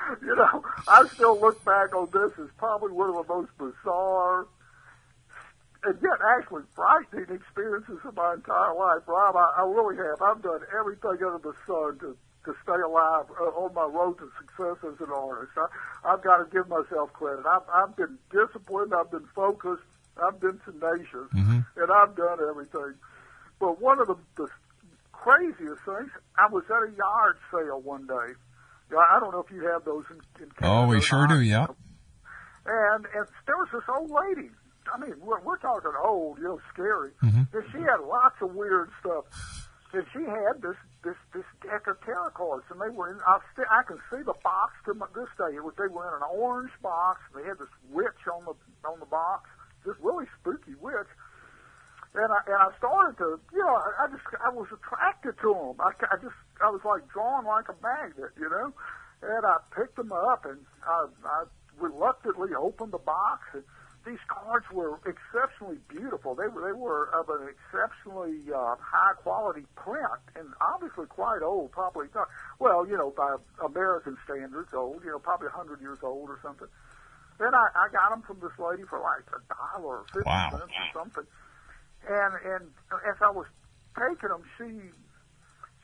you 0.22 0.34
know, 0.34 0.62
I 0.86 1.06
still 1.08 1.40
look 1.40 1.64
back 1.64 1.94
on 1.94 2.08
this 2.12 2.32
as 2.38 2.50
probably 2.56 2.92
one 2.92 3.10
of 3.10 3.26
the 3.26 3.34
most 3.34 3.50
bizarre 3.58 4.46
and 5.84 5.98
yet 6.02 6.18
actually 6.36 6.62
frightening 6.74 7.26
experiences 7.30 7.98
of 8.04 8.16
my 8.16 8.34
entire 8.34 8.74
life. 8.74 9.02
Rob, 9.06 9.36
I, 9.36 9.54
I 9.58 9.62
really 9.62 9.96
have. 9.96 10.20
I've 10.20 10.42
done 10.42 10.60
everything 10.76 11.18
under 11.22 11.38
the 11.38 11.54
sun 11.66 11.98
to 12.00 12.16
to 12.44 12.54
stay 12.62 12.80
alive 12.80 13.26
uh, 13.38 13.60
on 13.60 13.74
my 13.74 13.84
road 13.84 14.16
to 14.18 14.30
success 14.38 14.78
as 14.88 14.98
an 15.00 15.12
artist. 15.12 15.52
I, 15.56 15.66
I've 16.12 16.22
got 16.22 16.38
to 16.38 16.46
give 16.50 16.68
myself 16.68 17.12
credit. 17.12 17.44
I've, 17.44 17.68
I've 17.72 17.96
been 17.96 18.16
disciplined. 18.30 18.94
I've 18.94 19.10
been 19.10 19.26
focused. 19.34 19.82
I've 20.16 20.40
been 20.40 20.58
tenacious, 20.64 21.28
mm-hmm. 21.34 21.60
and 21.76 21.92
I've 21.92 22.16
done 22.16 22.38
everything. 22.48 22.94
But 23.60 23.80
one 23.80 24.00
of 24.00 24.06
the, 24.06 24.16
the 24.36 24.48
craziest 25.12 25.82
things, 25.84 26.10
I 26.38 26.48
was 26.48 26.64
at 26.70 26.88
a 26.88 26.90
yard 26.96 27.36
sale 27.52 27.80
one 27.80 28.06
day. 28.06 28.34
I 28.96 29.20
don't 29.20 29.32
know 29.32 29.40
if 29.46 29.50
you 29.52 29.66
have 29.68 29.84
those 29.84 30.04
in, 30.10 30.16
in 30.42 30.50
Canada. 30.50 30.62
Oh, 30.62 30.86
we 30.86 31.00
sure 31.00 31.26
do. 31.26 31.40
Yeah. 31.40 31.66
and 32.66 33.06
and 33.14 33.26
there 33.46 33.56
was 33.56 33.68
this 33.72 33.82
old 33.88 34.10
lady. 34.10 34.50
I 34.92 34.98
mean, 34.98 35.14
we're, 35.20 35.40
we're 35.40 35.58
talking 35.58 35.90
old, 36.02 36.38
you 36.38 36.44
know, 36.44 36.60
scary. 36.72 37.10
Mhm. 37.22 37.52
And 37.52 37.64
she 37.72 37.78
had 37.78 38.00
lots 38.00 38.36
of 38.40 38.54
weird 38.54 38.90
stuff. 39.00 39.24
And 39.92 40.04
she 40.12 40.20
had 40.24 40.60
this 40.62 40.76
this 41.04 41.16
this 41.34 41.44
deck 41.62 41.86
of 41.86 42.00
tarot 42.04 42.30
cards, 42.30 42.64
and 42.70 42.80
they 42.80 42.88
were 42.88 43.10
in. 43.12 43.18
I, 43.26 43.38
st- 43.52 43.68
I 43.70 43.82
can 43.84 43.98
see 44.10 44.22
the 44.24 44.34
box 44.44 44.72
to 44.86 44.94
my, 44.94 45.06
this 45.14 45.28
day. 45.36 45.56
It 45.56 45.64
was 45.64 45.74
they 45.78 45.88
were 45.88 46.08
in 46.08 46.14
an 46.22 46.28
orange 46.32 46.72
box. 46.82 47.20
And 47.32 47.42
They 47.44 47.48
had 47.48 47.58
this 47.58 47.72
witch 47.90 48.20
on 48.32 48.44
the 48.44 48.54
on 48.88 49.00
the 49.00 49.06
box, 49.06 49.48
this 49.84 49.96
really 50.00 50.26
spooky 50.40 50.74
witch. 50.80 51.08
And 52.14 52.32
I 52.32 52.40
and 52.46 52.56
I 52.56 52.70
started 52.78 53.18
to, 53.18 53.38
you 53.52 53.60
know, 53.60 53.74
I, 53.76 54.04
I 54.04 54.06
just 54.08 54.24
I 54.44 54.48
was 54.48 54.68
attracted 54.72 55.38
to 55.42 55.52
them. 55.54 55.76
I, 55.80 55.92
I 56.10 56.16
just 56.16 56.36
I 56.64 56.70
was 56.70 56.80
like 56.84 57.08
drawn 57.12 57.44
like 57.44 57.68
a 57.68 57.76
magnet, 57.82 58.32
you 58.38 58.48
know. 58.48 58.72
And 59.20 59.44
I 59.44 59.58
picked 59.74 59.96
them 59.96 60.12
up 60.12 60.44
and 60.46 60.58
I, 60.86 61.06
I 61.26 61.44
reluctantly 61.78 62.54
opened 62.54 62.92
the 62.92 62.98
box 63.02 63.42
and 63.52 63.64
these 64.06 64.18
cards 64.28 64.64
were 64.72 65.00
exceptionally 65.04 65.78
beautiful. 65.88 66.34
They 66.34 66.48
were 66.48 66.64
they 66.64 66.72
were 66.72 67.10
of 67.12 67.28
an 67.28 67.48
exceptionally 67.50 68.40
uh, 68.54 68.76
high 68.80 69.12
quality 69.20 69.66
print 69.76 70.22
and 70.34 70.48
obviously 70.60 71.06
quite 71.06 71.42
old, 71.42 71.72
probably 71.72 72.06
not 72.14 72.28
well, 72.58 72.86
you 72.88 72.96
know, 72.96 73.12
by 73.14 73.36
American 73.64 74.16
standards, 74.24 74.70
old, 74.72 75.04
you 75.04 75.10
know, 75.10 75.18
probably 75.18 75.48
a 75.48 75.56
hundred 75.56 75.80
years 75.80 75.98
old 76.02 76.30
or 76.30 76.38
something. 76.42 76.68
Then 77.38 77.54
I, 77.54 77.68
I 77.74 77.88
got 77.92 78.10
them 78.10 78.22
from 78.22 78.40
this 78.40 78.56
lady 78.58 78.84
for 78.88 78.98
like 78.98 79.26
a 79.30 79.42
dollar 79.52 79.98
or 79.98 80.04
fifty 80.12 80.26
Wow. 80.26 80.50
cents 80.50 80.72
or 80.72 80.88
something. 80.94 81.26
And 82.08 82.34
and 82.44 82.64
as 83.06 83.16
I 83.20 83.30
was 83.30 83.46
taking 83.96 84.28
them, 84.28 84.42
she 84.56 84.80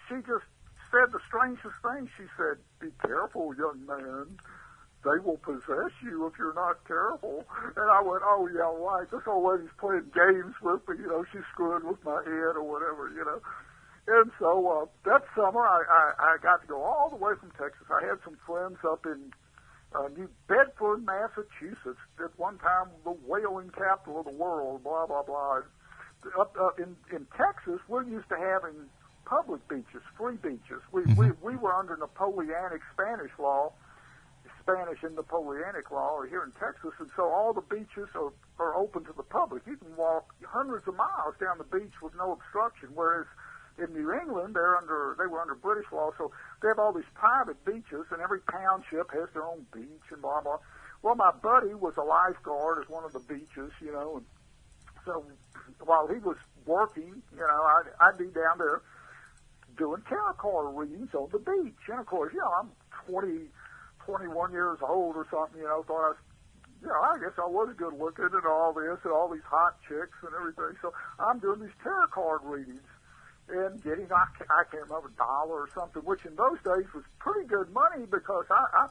she 0.08 0.16
just 0.26 0.48
said 0.90 1.12
the 1.12 1.20
strangest 1.28 1.76
thing. 1.82 2.08
She 2.16 2.24
said, 2.36 2.58
"Be 2.80 2.88
careful, 3.02 3.54
young 3.54 3.84
man." 3.86 4.38
they 5.04 5.20
will 5.20 5.36
possess 5.36 5.92
you 6.02 6.26
if 6.26 6.32
you're 6.38 6.54
not 6.54 6.82
careful. 6.88 7.44
And 7.76 7.90
I 7.90 8.00
went, 8.00 8.22
oh 8.24 8.48
yeah, 8.48 8.72
right. 8.72 9.04
This 9.10 9.20
old 9.26 9.44
lady's 9.44 9.72
playing 9.78 10.10
games 10.16 10.54
with 10.62 10.80
me. 10.88 10.96
You 10.98 11.08
know, 11.08 11.24
she's 11.30 11.44
screwing 11.52 11.86
with 11.86 12.02
my 12.04 12.24
head 12.24 12.56
or 12.56 12.64
whatever. 12.64 13.12
You 13.14 13.24
know. 13.24 13.40
And 14.06 14.30
so 14.38 14.68
uh, 14.68 14.86
that 15.08 15.24
summer, 15.36 15.60
I, 15.60 15.84
I 15.88 16.34
I 16.34 16.36
got 16.42 16.62
to 16.62 16.66
go 16.66 16.82
all 16.82 17.08
the 17.10 17.16
way 17.16 17.32
from 17.38 17.50
Texas. 17.52 17.86
I 17.92 18.04
had 18.04 18.18
some 18.24 18.36
friends 18.46 18.78
up 18.84 19.06
in 19.06 19.32
uh, 19.94 20.08
New 20.16 20.28
Bedford, 20.48 21.04
Massachusetts. 21.04 22.00
At 22.22 22.38
one 22.38 22.58
time, 22.58 22.88
the 23.04 23.12
whaling 23.12 23.70
capital 23.70 24.20
of 24.20 24.26
the 24.26 24.36
world. 24.36 24.84
Blah 24.84 25.06
blah 25.06 25.22
blah. 25.22 25.60
Up, 26.38 26.56
up 26.60 26.80
in 26.80 26.96
in 27.12 27.26
Texas, 27.36 27.80
we're 27.88 28.04
used 28.04 28.28
to 28.28 28.36
having 28.36 28.88
public 29.24 29.66
beaches, 29.68 30.02
free 30.16 30.36
beaches. 30.36 30.80
We 30.92 31.02
mm-hmm. 31.02 31.20
we 31.20 31.30
we 31.42 31.56
were 31.56 31.74
under 31.74 31.96
Napoleonic 31.96 32.80
Spanish 32.92 33.32
law. 33.38 33.72
Spanish 34.60 35.02
and 35.02 35.14
Napoleonic 35.14 35.90
law 35.90 36.16
are 36.16 36.26
here 36.26 36.42
in 36.42 36.52
Texas, 36.52 36.92
and 36.98 37.10
so 37.14 37.24
all 37.28 37.52
the 37.52 37.60
beaches 37.60 38.08
are, 38.14 38.32
are 38.58 38.74
open 38.74 39.04
to 39.04 39.12
the 39.12 39.22
public. 39.22 39.62
You 39.66 39.76
can 39.76 39.94
walk 39.94 40.32
hundreds 40.42 40.88
of 40.88 40.96
miles 40.96 41.34
down 41.38 41.58
the 41.58 41.68
beach 41.68 41.92
with 42.00 42.14
no 42.16 42.32
obstruction, 42.32 42.88
whereas 42.94 43.26
in 43.76 43.92
New 43.92 44.12
England 44.12 44.54
they're 44.54 44.76
under 44.76 45.16
they 45.18 45.26
were 45.26 45.42
under 45.42 45.54
British 45.54 45.90
law, 45.92 46.12
so 46.16 46.32
they 46.62 46.68
have 46.68 46.78
all 46.78 46.92
these 46.92 47.08
private 47.14 47.62
beaches, 47.64 48.06
and 48.10 48.22
every 48.22 48.40
township 48.50 49.10
has 49.12 49.28
their 49.34 49.44
own 49.44 49.66
beach 49.72 50.08
and 50.10 50.22
blah 50.22 50.40
blah. 50.40 50.58
Well, 51.02 51.14
my 51.14 51.32
buddy 51.32 51.74
was 51.74 51.94
a 51.98 52.02
lifeguard 52.02 52.82
at 52.82 52.90
one 52.90 53.04
of 53.04 53.12
the 53.12 53.20
beaches, 53.20 53.72
you 53.84 53.92
know, 53.92 54.16
and 54.16 54.26
so 55.04 55.24
while 55.84 56.06
he 56.08 56.18
was 56.18 56.36
working, 56.66 57.22
you 57.32 57.38
know, 57.38 57.62
I'd, 57.62 57.88
I'd 58.00 58.18
be 58.18 58.26
down 58.26 58.58
there 58.58 58.82
doing 59.76 60.02
tarot 60.08 60.34
card 60.34 60.74
readings 60.76 61.14
on 61.14 61.28
the 61.32 61.38
beach, 61.38 61.82
and 61.88 62.00
of 62.00 62.06
course, 62.06 62.32
you 62.32 62.40
know, 62.40 62.52
I'm 62.60 62.70
20. 63.06 63.48
21 64.04 64.52
years 64.52 64.78
old 64.82 65.16
or 65.16 65.26
something, 65.30 65.60
you 65.60 65.66
know, 65.66 65.82
thought 65.88 66.04
I 66.04 66.08
was, 66.12 66.22
you 66.82 66.88
know, 66.88 67.00
I 67.00 67.16
guess 67.18 67.32
I 67.40 67.48
was 67.48 67.72
good 67.76 67.96
looking 67.96 68.28
and 68.28 68.46
all 68.46 68.72
this 68.72 69.00
and 69.04 69.12
all 69.12 69.32
these 69.32 69.44
hot 69.48 69.80
chicks 69.88 70.16
and 70.20 70.32
everything. 70.36 70.76
So 70.82 70.92
I'm 71.18 71.40
doing 71.40 71.60
these 71.60 71.76
tarot 71.82 72.12
card 72.12 72.44
readings 72.44 72.84
and 73.48 73.82
getting, 73.82 74.08
I 74.12 74.24
I 74.52 74.64
can't 74.68 74.84
remember, 74.84 75.08
a 75.08 75.16
dollar 75.16 75.64
or 75.64 75.70
something, 75.74 76.04
which 76.04 76.24
in 76.24 76.36
those 76.36 76.60
days 76.64 76.88
was 76.92 77.04
pretty 77.18 77.48
good 77.48 77.72
money 77.72 78.04
because 78.04 78.44
I, 78.52 78.64
I, 78.72 78.84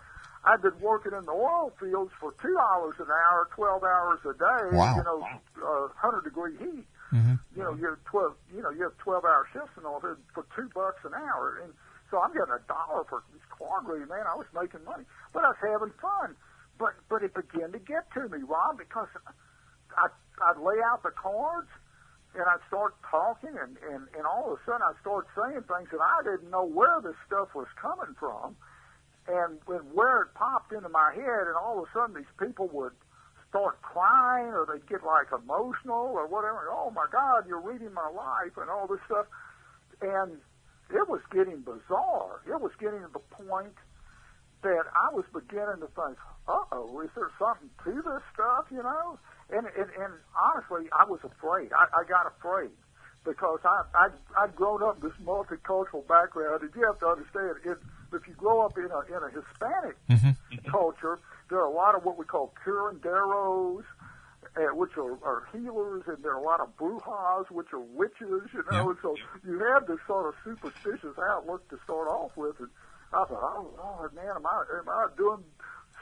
I'd 0.46 0.62
been 0.62 0.78
working 0.82 1.14
in 1.14 1.24
the 1.26 1.32
oil 1.32 1.72
fields 1.80 2.12
for 2.20 2.34
two 2.42 2.54
dollars 2.54 2.96
an 3.00 3.08
hour, 3.08 3.48
12 3.56 3.84
hours 3.84 4.20
a 4.28 4.34
day, 4.34 4.78
Wow. 4.78 4.96
you 4.98 5.04
know, 5.04 5.20
uh, 5.64 5.88
100 6.04 6.24
degree 6.24 6.58
heat. 6.58 6.88
Mhm. 7.14 7.40
You 7.56 7.64
know, 7.64 7.74
you 7.76 7.88
have 7.90 8.04
12, 8.06 8.36
you 8.52 8.62
know, 8.62 8.70
you 8.72 8.84
have 8.84 8.98
12 8.98 9.24
hour 9.24 9.46
shifts 9.54 9.72
and 9.78 9.86
all 9.86 10.00
that 10.02 10.18
for 10.34 10.44
two 10.56 10.68
bucks 10.76 11.00
an 11.06 11.14
hour. 11.14 11.60
And 11.64 11.74
so 12.12 12.20
I'm 12.22 12.34
getting 12.34 12.54
a 12.54 12.60
dollar 12.68 13.04
for 13.06 13.24
these 13.32 13.42
card 13.58 13.86
reading, 13.86 14.08
man. 14.10 14.26
I 14.28 14.36
was 14.36 14.48
making 14.54 14.84
money, 14.84 15.06
but 15.32 15.46
I 15.46 15.50
was 15.50 15.58
having 15.62 15.92
fun. 16.02 16.36
But 16.78 16.96
but 17.08 17.24
it 17.24 17.34
began 17.34 17.72
to 17.72 17.80
get 17.80 18.12
to 18.14 18.28
me, 18.28 18.40
Rob, 18.44 18.78
because 18.80 19.08
I 19.96 20.08
I'd 20.42 20.58
lay 20.58 20.82
out 20.82 21.04
the 21.04 21.12
cards 21.12 21.70
and 22.34 22.44
I'd 22.44 22.66
start 22.68 22.96
talking, 23.10 23.56
and 23.56 23.78
and 23.78 24.08
and 24.18 24.26
all 24.26 24.52
of 24.52 24.60
a 24.60 24.64
sudden 24.66 24.82
I'd 24.82 25.00
start 25.00 25.28
saying 25.38 25.62
things 25.64 25.90
that 25.92 26.02
I 26.02 26.24
didn't 26.24 26.50
know 26.50 26.66
where 26.66 27.00
this 27.02 27.16
stuff 27.28 27.54
was 27.54 27.68
coming 27.80 28.16
from, 28.20 28.58
and 29.28 29.60
when 29.66 29.80
where 29.94 30.24
it 30.24 30.34
popped 30.36 30.74
into 30.74 30.90
my 30.90 31.14
head, 31.16 31.48
and 31.48 31.56
all 31.56 31.80
of 31.80 31.88
a 31.88 31.92
sudden 31.94 32.16
these 32.16 32.36
people 32.40 32.70
would 32.74 32.94
start 33.50 33.82
crying 33.82 34.52
or 34.52 34.66
they'd 34.66 34.88
get 34.90 35.06
like 35.06 35.28
emotional 35.32 36.12
or 36.12 36.28
whatever. 36.28 36.68
Oh 36.72 36.92
my 36.92 37.06
God, 37.12 37.46
you're 37.48 37.62
reading 37.62 37.94
my 37.94 38.10
life 38.10 38.58
and 38.58 38.70
all 38.70 38.88
this 38.88 39.00
stuff, 39.06 39.28
and 40.02 40.42
it 40.90 41.08
was 41.08 41.22
getting 41.32 41.62
bizarre. 41.62 42.42
It 42.48 42.60
was 42.60 42.72
getting 42.80 43.02
to 43.02 43.12
the 43.14 43.24
point 43.46 43.78
that 44.64 44.84
I 44.96 45.14
was 45.14 45.26
beginning 45.34 45.80
to 45.84 45.90
think, 45.94 46.18
uh 46.48 46.66
oh, 46.72 47.02
is 47.04 47.12
there 47.16 47.32
something 47.38 47.70
to 47.84 48.02
this 48.02 48.24
stuff, 48.34 48.66
you 48.72 48.82
know? 48.84 49.20
And 49.50 49.68
and, 49.68 49.90
and 50.02 50.14
honestly, 50.36 50.90
I 50.92 51.06
was 51.06 51.20
afraid. 51.24 51.72
I, 51.72 51.86
I 51.94 52.04
got 52.10 52.28
afraid 52.28 52.72
because 53.24 53.60
I 53.64 53.86
I 53.94 54.10
I'd 54.44 54.56
grown 54.56 54.84
up 54.84 54.98
in 54.98 55.08
this 55.08 55.18
multicultural 55.24 56.08
background, 56.08 56.64
and 56.64 56.72
you 56.76 56.84
have 56.86 57.00
to 57.00 57.08
understand 57.08 57.56
it. 57.64 57.78
If 58.14 58.28
you 58.28 58.34
grow 58.36 58.62
up 58.62 58.78
in 58.78 58.86
a 58.86 59.00
in 59.16 59.24
a 59.24 59.30
Hispanic 59.30 59.98
culture, 60.70 61.20
there 61.50 61.60
are 61.60 61.66
a 61.68 61.74
lot 61.74 61.96
of 61.96 62.06
what 62.06 62.18
we 62.18 62.26
call 62.26 62.54
curanderos, 62.66 63.84
uh, 64.56 64.62
which 64.76 64.98
are, 64.98 65.14
are 65.24 65.48
healers, 65.52 66.04
and 66.08 66.24
there 66.24 66.34
are 66.34 66.40
a 66.40 66.44
lot 66.44 66.60
of 66.60 66.76
brujas, 66.78 67.50
which 67.50 67.74
are 67.74 67.80
witches, 67.80 68.50
you 68.54 68.64
know. 68.72 68.78
Yeah. 68.78 68.90
And 68.90 68.98
so 69.02 69.16
you 69.46 69.60
have 69.60 69.88
this 69.88 70.00
sort 70.08 70.28
of 70.28 70.36
superstitious 70.44 71.18
outlook 71.32 71.68
to 71.70 71.80
start 71.84 72.08
off 72.08 72.32
with. 72.38 72.60
And 72.60 72.70
I 73.14 73.26
thought, 73.26 73.42
oh 73.42 73.70
Lord, 73.78 74.14
man, 74.14 74.36
am 74.36 74.46
I 74.46 74.64
am 74.80 74.90
I 74.90 75.08
doing 75.18 75.44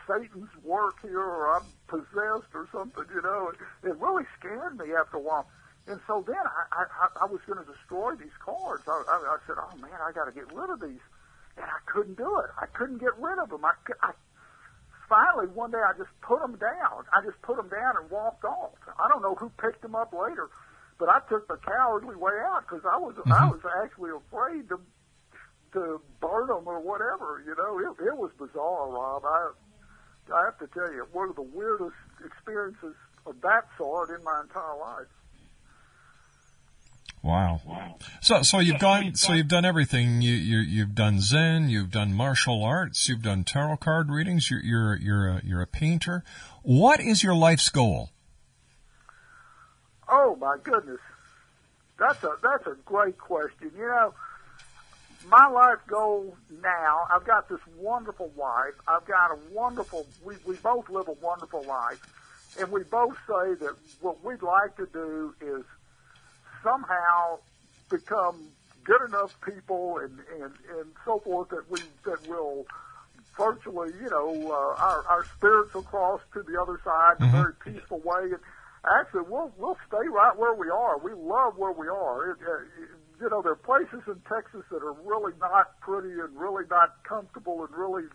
Satan's 0.08 0.50
work 0.64 0.96
here, 1.02 1.20
or 1.20 1.56
I'm 1.56 1.66
possessed 1.88 2.52
or 2.54 2.68
something? 2.72 3.06
You 3.14 3.22
know, 3.22 3.50
it, 3.50 3.88
it 3.88 3.98
really 4.00 4.26
scared 4.40 4.78
me 4.78 4.94
after 4.94 5.18
a 5.18 5.22
while. 5.22 5.48
And 5.88 6.00
so 6.08 6.24
then 6.26 6.36
I 6.38 6.84
I, 6.84 7.08
I 7.24 7.26
was 7.26 7.42
going 7.48 7.60
to 7.64 7.72
destroy 7.72 8.16
these 8.16 8.36
cards. 8.40 8.84
I, 8.88 9.04
I, 9.08 9.36
I 9.36 9.38
said, 9.48 9.56
oh 9.58 9.76
man, 9.78 9.98
I 10.06 10.12
got 10.12 10.26
to 10.26 10.32
get 10.32 10.52
rid 10.54 10.70
of 10.70 10.80
these, 10.80 11.02
and 11.58 11.66
I 11.66 11.80
couldn't 11.86 12.18
do 12.18 12.40
it. 12.40 12.50
I 12.60 12.66
couldn't 12.68 13.00
get 13.00 13.18
rid 13.20 13.40
of 13.40 13.50
them. 13.50 13.66
I, 13.66 13.74
I 14.02 14.12
finally 15.10 15.48
one 15.52 15.72
day 15.72 15.84
I 15.84 15.92
just 15.98 16.12
put 16.22 16.40
them 16.40 16.58
down. 16.58 17.04
I 17.12 17.20
just 17.26 17.42
put 17.42 17.58
them 17.58 17.70
down 17.70 17.96
and 18.00 18.10
walked 18.10 18.46
off. 18.46 18.80
I 19.00 19.08
don't 19.10 19.22
know 19.22 19.36
who 19.36 19.52
picked 19.60 19.82
them 19.82 19.96
up 19.96 20.14
later, 20.14 20.50
but 20.98 21.10
I 21.10 21.20
took 21.28 21.48
the 21.48 21.58
cowardly 21.58 22.16
way 22.16 22.34
out 22.48 22.64
because 22.68 22.86
I 22.86 22.98
was 22.98 23.16
I 23.26 23.30
mm-hmm. 23.30 23.52
was 23.52 23.62
actually 23.84 24.12
afraid 24.12 24.70
to 24.70 24.80
to 25.74 26.02
burn 26.20 26.48
them 26.48 26.68
or 26.68 26.80
whatever. 26.80 27.44
You 27.46 27.56
know, 27.56 27.80
it, 27.80 28.08
it 28.08 28.18
was 28.18 28.32
bizarre, 28.40 28.90
Rob. 28.90 29.24
I 29.26 29.52
I 30.34 30.46
have 30.46 30.60
to 30.60 30.68
tell 30.68 30.92
you, 30.92 31.06
one 31.12 31.30
of 31.30 31.36
the 31.36 31.42
weirdest 31.42 31.98
experiences 32.24 32.96
of 33.26 33.42
that 33.42 33.68
sort 33.78 34.10
in 34.10 34.24
my 34.24 34.42
entire 34.42 34.78
life. 34.80 35.12
Wow. 37.24 37.62
So 38.20 38.42
so 38.42 38.60
you've 38.60 38.80
gone 38.80 39.14
so 39.16 39.34
you've 39.34 39.48
done 39.48 39.64
everything. 39.64 40.24
You 40.24 40.34
you 40.34 40.58
you've 40.58 40.96
done 40.96 41.22
Zen. 41.22 41.70
You've 41.70 41.92
done 41.92 42.14
martial 42.14 42.64
arts. 42.64 43.08
You've 43.08 43.22
done 43.22 43.44
tarot 43.44 43.78
card 43.78 44.10
readings. 44.10 44.50
You're 44.50 44.62
you're 44.62 44.96
you're 44.96 45.28
a, 45.28 45.42
you're 45.44 45.62
a 45.62 45.68
painter. 45.68 46.24
What 46.64 47.00
is 47.00 47.24
your 47.24 47.36
life's 47.36 47.70
goal? 47.70 48.10
Oh 50.10 50.36
my 50.42 50.58
goodness, 50.64 51.00
that's 52.00 52.24
a 52.24 52.36
that's 52.42 52.66
a 52.66 52.76
great 52.86 53.20
question. 53.20 53.72
You 53.78 53.86
know, 53.88 54.14
my 55.30 55.48
life 55.48 55.80
goal 55.88 56.36
now. 56.62 57.02
I've 57.14 57.26
got 57.26 57.50
this 57.50 57.62
wonderful 57.78 58.32
wife. 58.36 58.74
I've 58.88 59.06
got 59.06 59.30
a 59.30 59.38
wonderful. 59.52 60.08
We 60.24 60.38
we 60.46 60.56
both 60.56 60.90
live 60.90 61.08
a 61.08 61.14
wonderful 61.24 61.64
life, 61.68 62.02
and 62.60 62.72
we 62.72 62.82
both 62.84 63.16
say 63.28 63.54
that 63.60 63.76
what 64.02 64.24
we'd 64.26 64.42
like 64.42 64.76
to 64.78 64.88
do 64.92 65.36
is 65.40 65.64
somehow 66.64 67.40
become 67.90 68.36
good 68.84 69.02
enough 69.08 69.36
people 69.42 69.98
and 70.00 70.20
and 70.42 70.54
and 70.78 70.92
so 71.06 71.20
forth 71.20 71.50
that 71.50 71.70
we 71.70 71.80
that 72.06 72.28
will 72.28 72.66
virtually, 73.38 73.92
you 74.02 74.10
know, 74.10 74.52
uh, 74.52 74.82
our 74.82 75.06
our 75.08 75.26
spirits 75.38 75.74
will 75.74 75.84
cross 75.84 76.22
to 76.34 76.44
the 76.44 76.60
other 76.62 76.80
side 76.84 77.16
in 77.20 77.28
a 77.28 77.32
very 77.32 77.54
peaceful 77.64 78.00
way. 78.04 78.24
And 78.24 78.40
actually, 79.00 79.22
we'll 79.30 79.52
we'll 79.58 79.78
stay 79.88 80.08
right 80.12 80.38
where 80.38 80.54
we 80.54 80.70
are. 80.70 80.98
We 80.98 81.14
love 81.14 81.58
where 81.58 81.72
we 81.72 81.88
are. 81.88 82.32
It, 82.32 82.38
uh, 82.42 82.86
you 83.22 83.30
know, 83.30 83.42
there 83.44 83.52
are 83.52 83.56
places 83.56 84.02
in 84.08 84.20
Texas 84.28 84.64
that 84.72 84.82
are 84.82 84.94
really 85.06 85.34
not 85.40 85.80
pretty 85.82 86.10
and 86.20 86.36
really 86.36 86.66
not 86.72 87.04
comfortable 87.04 87.64
and 87.64 87.70
really 87.76 88.06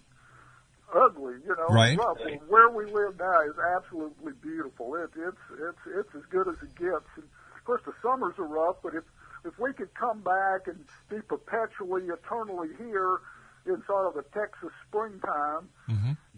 ugly, 0.95 1.35
you 1.47 1.55
know, 1.57 1.69
Right. 1.71 1.97
rough. 1.99 2.19
Well, 2.25 2.41
Where 2.49 2.71
we 2.71 2.87
live 2.87 3.19
now 3.19 3.41
is 3.43 3.55
absolutely 3.59 4.33
beautiful. 4.43 4.95
It, 4.97 5.11
it's 5.17 5.39
it's 5.59 5.79
it's 5.87 6.15
as 6.15 6.23
good 6.31 6.49
as 6.49 6.57
it 6.63 6.75
gets. 6.75 7.07
And 7.17 7.29
course, 7.67 7.83
the 7.85 7.93
summers 8.03 8.35
are 8.39 8.47
rough, 8.47 8.77
but 8.83 8.95
if 8.95 9.05
if 9.45 9.59
we 9.59 9.73
could 9.73 9.95
come 9.95 10.23
back 10.23 10.67
and 10.67 10.85
be 11.09 11.21
perpetually, 11.23 12.03
eternally 12.09 12.69
here 12.79 13.21
in 13.67 13.83
sort 13.87 14.07
of 14.07 14.15
the 14.15 14.23
Texas 14.35 14.71
springtime, 14.89 15.69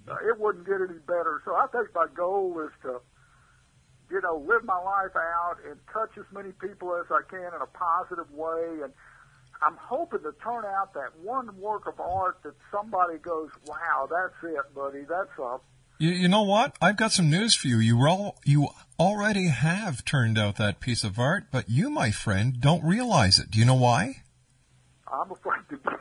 uh, 0.09 0.16
it 0.29 0.39
wouldn't 0.39 0.66
get 0.66 0.76
any 0.76 0.99
better. 1.07 1.41
So 1.45 1.55
I 1.55 1.66
think 1.68 1.95
my 1.95 2.07
goal 2.14 2.61
is 2.61 2.72
to, 2.83 3.01
you 4.11 4.20
know, 4.20 4.45
live 4.47 4.64
my 4.64 4.76
life 4.79 5.16
out 5.16 5.57
and 5.66 5.79
touch 5.93 6.18
as 6.18 6.24
many 6.33 6.53
people 6.53 6.95
as 6.97 7.07
I 7.11 7.22
can 7.31 7.55
in 7.55 7.61
a 7.62 7.66
positive 7.66 8.31
way. 8.33 8.81
And 8.83 8.93
I'm 9.62 9.76
hoping 9.81 10.20
to 10.20 10.33
turn 10.43 10.64
out 10.64 10.93
that 10.95 11.16
one 11.22 11.59
work 11.61 11.87
of 11.87 11.99
art 12.01 12.39
that 12.45 12.55
somebody 12.70 13.18
goes, 13.18 13.51
"Wow, 13.66 14.09
that's 14.11 14.37
it, 14.43 14.74
buddy. 14.74 15.05
That's 15.05 15.37
a 15.39 15.59
You, 15.99 16.11
you 16.11 16.28
know 16.28 16.42
what? 16.42 16.76
I've 16.80 16.96
got 16.96 17.11
some 17.11 17.28
news 17.28 17.55
for 17.55 17.66
you. 17.66 17.78
You 17.78 18.07
all, 18.07 18.38
you 18.44 18.68
already 19.01 19.49
have 19.49 20.05
turned 20.05 20.38
out 20.38 20.57
that 20.57 20.78
piece 20.78 21.03
of 21.03 21.18
art, 21.18 21.46
but 21.51 21.68
you, 21.68 21.90
my 21.90 22.12
friend, 22.12 22.61
don't 22.61 22.84
realize 22.84 23.38
it. 23.40 23.51
Do 23.51 23.59
you 23.59 23.64
know 23.64 23.74
why? 23.74 24.22
I'm 25.12 25.30
afraid 25.30 25.62
to 25.70 25.76
guess. 25.76 26.01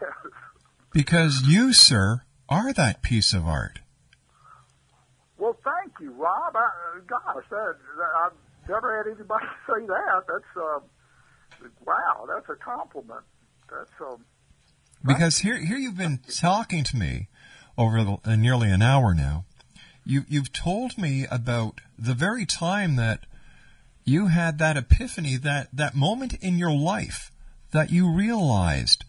Because 0.93 1.43
you, 1.47 1.73
sir, 1.73 2.21
are 2.47 2.73
that 2.73 3.01
piece 3.01 3.33
of 3.33 3.47
art. 3.47 3.79
Well, 5.39 5.57
thank 5.63 5.93
you, 5.99 6.11
Rob. 6.11 6.55
I, 6.55 6.69
gosh, 7.07 7.43
that, 7.49 7.75
that 7.97 8.09
I've 8.23 8.69
never 8.69 8.97
had 8.97 9.11
anybody 9.11 9.45
say 9.67 9.85
that. 9.87 10.23
That's 10.27 10.57
uh, 10.57 10.79
wow. 11.85 12.27
That's 12.27 12.49
a 12.49 12.55
compliment. 12.55 13.23
That's 13.69 13.91
um, 13.99 14.25
Because 15.03 15.39
here, 15.39 15.57
here 15.57 15.77
you've 15.77 15.97
been 15.97 16.19
talking 16.29 16.83
to 16.83 16.97
me 16.97 17.29
over 17.77 18.03
the, 18.03 18.17
uh, 18.23 18.35
nearly 18.35 18.69
an 18.69 18.81
hour 18.81 19.15
now. 19.15 19.45
You, 20.07 20.23
you've 20.29 20.53
told 20.53 20.97
me 20.97 21.27
about 21.29 21.81
the 21.99 22.13
very 22.13 22.45
time 22.45 22.95
that 22.95 23.25
you 24.05 24.27
had 24.27 24.57
that 24.57 24.77
epiphany, 24.77 25.35
that, 25.35 25.67
that 25.73 25.95
moment 25.95 26.33
in 26.35 26.57
your 26.57 26.73
life 26.73 27.29
that 27.71 27.91
you 27.91 28.09
realized 28.09 29.03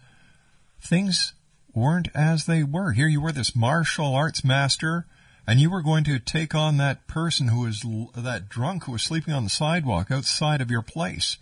things 0.80 1.34
weren't 1.72 2.08
as 2.16 2.46
they 2.46 2.64
were. 2.64 2.92
Here 2.92 3.06
you 3.06 3.20
were, 3.20 3.30
this 3.30 3.54
martial 3.54 4.12
arts 4.12 4.42
master, 4.44 5.06
and 5.46 5.60
you 5.60 5.70
were 5.70 5.82
going 5.82 6.02
to 6.02 6.18
take 6.18 6.52
on 6.52 6.78
that 6.78 7.06
person 7.06 7.46
who 7.46 7.60
was 7.60 7.86
that 8.16 8.48
drunk 8.48 8.84
who 8.84 8.92
was 8.92 9.02
sleeping 9.04 9.32
on 9.32 9.44
the 9.44 9.50
sidewalk 9.50 10.10
outside 10.10 10.60
of 10.60 10.70
your 10.70 10.82
place. 10.82 11.38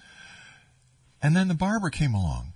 And 1.22 1.34
then 1.34 1.48
the 1.48 1.54
barber 1.54 1.88
came 1.88 2.14
along 2.14 2.52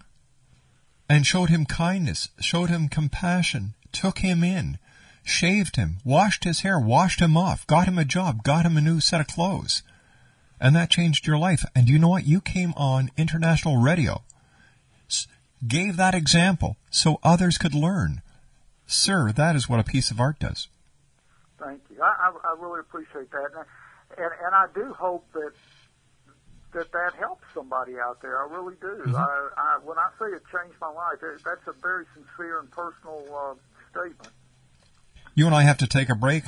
and 1.08 1.26
showed 1.26 1.48
him 1.48 1.64
kindness, 1.64 2.28
showed 2.40 2.68
him 2.68 2.90
compassion, 2.90 3.72
took 3.90 4.18
him 4.18 4.44
in, 4.44 4.78
shaved 5.22 5.76
him, 5.76 5.98
washed 6.04 6.44
his 6.44 6.60
hair, 6.60 6.78
washed 6.78 7.20
him 7.20 7.36
off, 7.36 7.66
got 7.66 7.86
him 7.88 7.98
a 7.98 8.04
job, 8.04 8.42
got 8.42 8.64
him 8.66 8.76
a 8.76 8.80
new 8.80 9.00
set 9.00 9.20
of 9.20 9.26
clothes. 9.26 9.82
And 10.60 10.76
that 10.76 10.90
changed 10.90 11.26
your 11.26 11.38
life. 11.38 11.64
And 11.74 11.88
you 11.88 11.98
know 11.98 12.08
what? 12.08 12.26
You 12.26 12.40
came 12.40 12.72
on 12.76 13.10
international 13.16 13.78
radio, 13.78 14.22
gave 15.66 15.96
that 15.96 16.14
example 16.14 16.76
so 16.90 17.18
others 17.22 17.58
could 17.58 17.74
learn. 17.74 18.22
Sir, 18.86 19.32
that 19.32 19.54
is 19.56 19.68
what 19.68 19.80
a 19.80 19.84
piece 19.84 20.10
of 20.10 20.20
art 20.20 20.38
does. 20.38 20.68
thank 21.58 21.80
you. 21.90 22.02
I, 22.02 22.30
I, 22.30 22.52
I 22.52 22.56
really 22.60 22.80
appreciate 22.80 23.30
that, 23.30 23.44
and, 23.54 23.56
I- 23.60 24.22
and 24.22 24.32
and 24.44 24.54
I 24.54 24.66
do 24.74 24.92
hope 24.94 25.24
that 25.34 25.52
that 26.72 26.90
that 26.92 27.12
helps 27.18 27.44
somebody 27.54 27.92
out 27.98 28.20
there. 28.22 28.42
I 28.42 28.52
really 28.52 28.74
do. 28.80 29.04
I, 29.16 29.48
I 29.56 29.78
when 29.84 29.96
I 29.98 30.10
say 30.18 30.26
it 30.34 30.42
changed 30.52 30.76
my 30.80 30.90
life, 30.90 31.18
it, 31.22 31.40
that's 31.44 31.66
a 31.68 31.72
very 31.80 32.04
sincere 32.14 32.58
and 32.60 32.70
personal 32.72 33.22
uh, 33.32 33.54
statement. 33.92 34.32
You 35.34 35.46
and 35.46 35.54
I 35.54 35.62
have 35.62 35.78
to 35.78 35.86
take 35.86 36.08
a 36.08 36.16
break. 36.16 36.42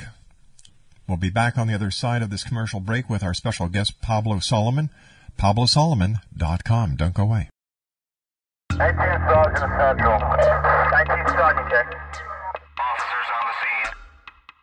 We'll 1.07 1.17
be 1.17 1.29
back 1.29 1.57
on 1.57 1.67
the 1.67 1.73
other 1.73 1.89
side 1.89 2.21
of 2.21 2.29
this 2.29 2.43
commercial 2.43 2.81
break 2.81 3.09
with 3.09 3.23
our 3.23 3.33
special 3.33 3.69
guest, 3.69 4.01
Pablo 4.01 4.39
Solomon. 4.39 4.89
PabloSolomon.com. 5.37 6.95
Don't 6.97 7.13
go 7.13 7.23
away. 7.23 7.49
18 8.73 8.79
Sergeant 8.79 9.57
Central. 9.57 10.19
19 10.19 11.27
Sergeant, 11.27 11.69
check. 11.69 11.95
Officers 12.77 13.29
on 13.33 13.47
the 13.47 13.53
scene. 13.61 13.93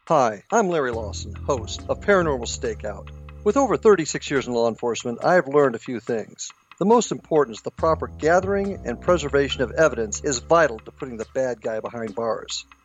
Hi, 0.09 0.43
I'm 0.53 0.69
Larry 0.69 0.93
Lawson, 0.93 1.35
host 1.35 1.83
of 1.89 2.01
Paranormal 2.01 2.47
Stakeout. 2.47 3.09
With 3.43 3.57
over 3.57 3.79
36 3.79 4.31
years 4.31 4.47
in 4.47 4.53
law 4.53 4.69
enforcement, 4.69 5.25
I 5.25 5.35
have 5.35 5.49
learned 5.49 5.77
a 5.77 5.81
few 5.81 5.99
things. 5.99 6.51
The 6.79 6.85
most 6.85 7.11
important 7.11 7.57
is 7.57 7.63
the 7.63 7.71
proper 7.71 8.07
gathering 8.07 8.87
and 8.87 9.01
preservation 9.01 9.63
of 9.63 9.71
evidence 9.73 10.23
is 10.23 10.41
vital 10.41 10.79
to 10.81 10.91
putting 10.91 11.17
the 11.17 11.27
bad 11.35 11.63
guy 11.63 11.81
behind 11.81 12.15
bars. 12.15 12.67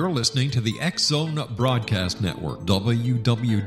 You're 0.00 0.10
listening 0.10 0.50
to 0.52 0.62
the 0.62 0.80
X 0.80 1.04
Zone 1.04 1.38
Broadcast 1.56 2.22
Network, 2.22 2.60
www.xzbn.net. 2.60 3.66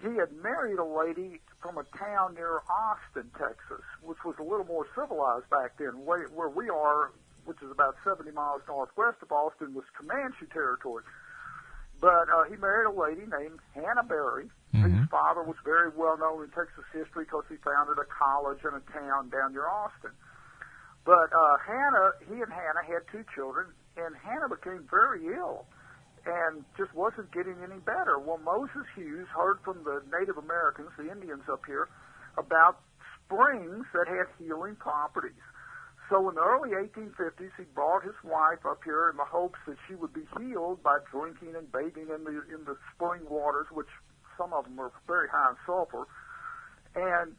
He 0.00 0.16
had 0.18 0.32
married 0.42 0.78
a 0.78 0.84
lady 0.84 1.40
from 1.62 1.78
a 1.78 1.84
town 1.96 2.34
near 2.34 2.60
Austin, 2.68 3.30
Texas, 3.38 3.86
which 4.02 4.18
was 4.24 4.34
a 4.40 4.42
little 4.42 4.66
more 4.66 4.86
civilized 4.98 5.48
back 5.48 5.78
then. 5.78 6.04
Where, 6.04 6.26
we 6.48 6.68
are, 6.68 7.12
which 7.44 7.58
is 7.62 7.70
about 7.70 7.94
70 8.04 8.32
miles 8.32 8.62
northwest 8.66 9.18
of 9.22 9.30
Austin, 9.30 9.74
was 9.74 9.84
Comanche 9.96 10.46
territory. 10.52 11.04
But 12.00 12.26
uh, 12.34 12.50
he 12.50 12.56
married 12.56 12.90
a 12.90 12.90
lady 12.90 13.22
named 13.30 13.60
Hannah 13.74 14.02
Berry, 14.02 14.50
Mm-hmm. 14.72 15.04
whose 15.04 15.08
father 15.12 15.44
was 15.44 15.60
very 15.68 15.92
well 15.92 16.16
known 16.16 16.44
in 16.44 16.50
Texas 16.56 16.88
history 16.96 17.28
because 17.28 17.44
he 17.52 17.60
founded 17.60 18.00
a 18.00 18.08
college 18.08 18.64
in 18.64 18.72
a 18.72 18.80
town 18.88 19.28
down 19.28 19.52
near 19.52 19.68
Austin. 19.68 20.16
But 21.04 21.28
uh, 21.28 21.60
Hannah, 21.60 22.16
he 22.24 22.40
and 22.40 22.48
Hannah 22.48 22.80
had 22.86 23.04
two 23.12 23.20
children, 23.36 23.68
and 24.00 24.16
Hannah 24.16 24.48
became 24.48 24.88
very 24.88 25.28
ill 25.36 25.68
and 26.24 26.64
just 26.78 26.94
wasn't 26.94 27.28
getting 27.34 27.58
any 27.60 27.84
better. 27.84 28.18
Well, 28.18 28.38
Moses 28.38 28.86
Hughes 28.94 29.26
heard 29.34 29.58
from 29.64 29.82
the 29.84 30.00
Native 30.08 30.38
Americans, 30.38 30.88
the 30.96 31.10
Indians 31.10 31.42
up 31.50 31.66
here, 31.66 31.88
about 32.38 32.80
springs 33.18 33.84
that 33.92 34.06
had 34.06 34.30
healing 34.38 34.76
properties. 34.76 35.42
So 36.08 36.28
in 36.28 36.36
the 36.36 36.44
early 36.44 36.70
1850s, 36.70 37.52
he 37.56 37.64
brought 37.74 38.04
his 38.04 38.16
wife 38.22 38.64
up 38.68 38.80
here 38.84 39.10
in 39.10 39.16
the 39.16 39.24
hopes 39.24 39.58
that 39.66 39.76
she 39.88 39.94
would 39.94 40.12
be 40.12 40.24
healed 40.38 40.82
by 40.82 40.98
drinking 41.10 41.56
and 41.56 41.70
bathing 41.72 42.08
in 42.12 42.24
the 42.24 42.40
in 42.52 42.64
the 42.64 42.76
spring 42.94 43.22
waters, 43.28 43.66
which 43.72 43.88
some 44.36 44.52
of 44.52 44.64
them 44.64 44.78
are 44.80 44.92
very 45.06 45.28
high 45.28 45.50
in 45.50 45.56
sulfur. 45.66 46.06
And 46.94 47.34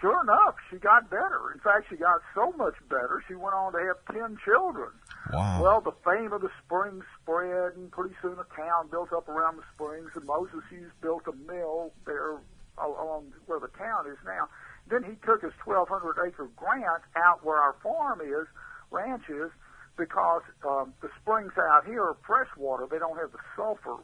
sure 0.00 0.22
enough, 0.22 0.56
she 0.70 0.76
got 0.76 1.10
better. 1.10 1.52
In 1.52 1.60
fact, 1.60 1.86
she 1.88 1.96
got 1.96 2.20
so 2.34 2.52
much 2.52 2.74
better, 2.88 3.22
she 3.26 3.34
went 3.34 3.54
on 3.54 3.72
to 3.72 3.78
have 3.78 3.96
ten 4.12 4.36
children. 4.44 4.90
Wow. 5.32 5.62
Well, 5.62 5.80
the 5.80 5.96
fame 6.04 6.32
of 6.32 6.42
the 6.42 6.50
springs 6.64 7.04
spread, 7.22 7.76
and 7.76 7.90
pretty 7.90 8.14
soon 8.20 8.36
a 8.38 8.48
town 8.56 8.88
built 8.90 9.12
up 9.12 9.28
around 9.28 9.56
the 9.56 9.64
springs, 9.74 10.10
and 10.14 10.24
Moses 10.26 10.62
Hughes 10.70 10.92
built 11.00 11.22
a 11.26 11.32
mill 11.32 11.92
there 12.06 12.36
along 12.78 13.32
where 13.46 13.60
the 13.60 13.72
town 13.78 14.06
is 14.06 14.18
now. 14.24 14.48
Then 14.88 15.02
he 15.02 15.16
took 15.24 15.40
his 15.42 15.52
1,200 15.64 16.26
acre 16.26 16.48
grant 16.56 17.02
out 17.16 17.44
where 17.44 17.56
our 17.56 17.76
farm 17.82 18.20
is, 18.20 18.46
ranch 18.90 19.24
is, 19.28 19.50
because 19.96 20.42
um, 20.66 20.92
the 21.00 21.08
springs 21.22 21.52
out 21.56 21.86
here 21.86 22.02
are 22.02 22.16
freshwater. 22.26 22.86
They 22.90 22.98
don't 22.98 23.16
have 23.16 23.32
the 23.32 23.38
sulfur 23.56 24.02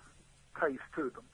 taste 0.61 0.87
to 0.97 1.11
them. 1.11 1.25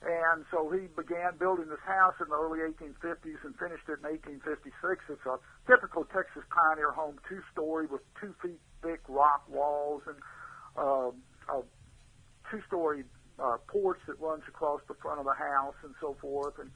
And 0.00 0.46
so 0.52 0.70
he 0.70 0.86
began 0.94 1.34
building 1.38 1.66
this 1.68 1.82
house 1.82 2.14
in 2.22 2.28
the 2.30 2.38
early 2.38 2.62
1850s 2.62 3.42
and 3.42 3.58
finished 3.58 3.82
it 3.90 3.98
in 3.98 4.06
1856. 4.06 4.70
It's 5.10 5.26
a 5.26 5.42
typical 5.66 6.06
Texas 6.06 6.46
pioneer 6.54 6.92
home, 6.92 7.18
two-story 7.28 7.86
with 7.90 8.02
two 8.20 8.32
feet 8.40 8.62
thick 8.82 9.02
rock 9.08 9.42
walls 9.50 10.02
and 10.06 10.18
uh, 10.78 11.10
a 11.50 11.62
two-story 12.50 13.02
uh, 13.42 13.58
porch 13.66 13.98
that 14.06 14.20
runs 14.20 14.42
across 14.46 14.80
the 14.86 14.94
front 15.02 15.18
of 15.18 15.26
the 15.26 15.34
house 15.34 15.74
and 15.82 15.94
so 16.00 16.16
forth. 16.20 16.54
And 16.62 16.70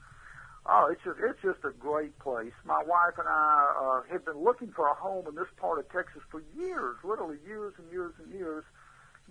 oh, 0.65 0.91
it's 0.91 1.01
just 1.03 1.19
it's 1.23 1.39
just 1.41 1.63
a 1.63 1.71
great 1.79 2.17
place. 2.19 2.53
My 2.65 2.83
wife 2.83 3.15
and 3.17 3.27
I 3.27 4.03
uh, 4.03 4.11
have 4.11 4.25
been 4.25 4.43
looking 4.43 4.71
for 4.75 4.87
a 4.87 4.95
home 4.95 5.27
in 5.27 5.35
this 5.35 5.51
part 5.55 5.79
of 5.79 5.87
Texas 5.91 6.21
for 6.29 6.43
years, 6.59 6.97
literally 7.03 7.37
years 7.47 7.73
and 7.77 7.89
years 7.91 8.13
and 8.19 8.33
years. 8.33 8.63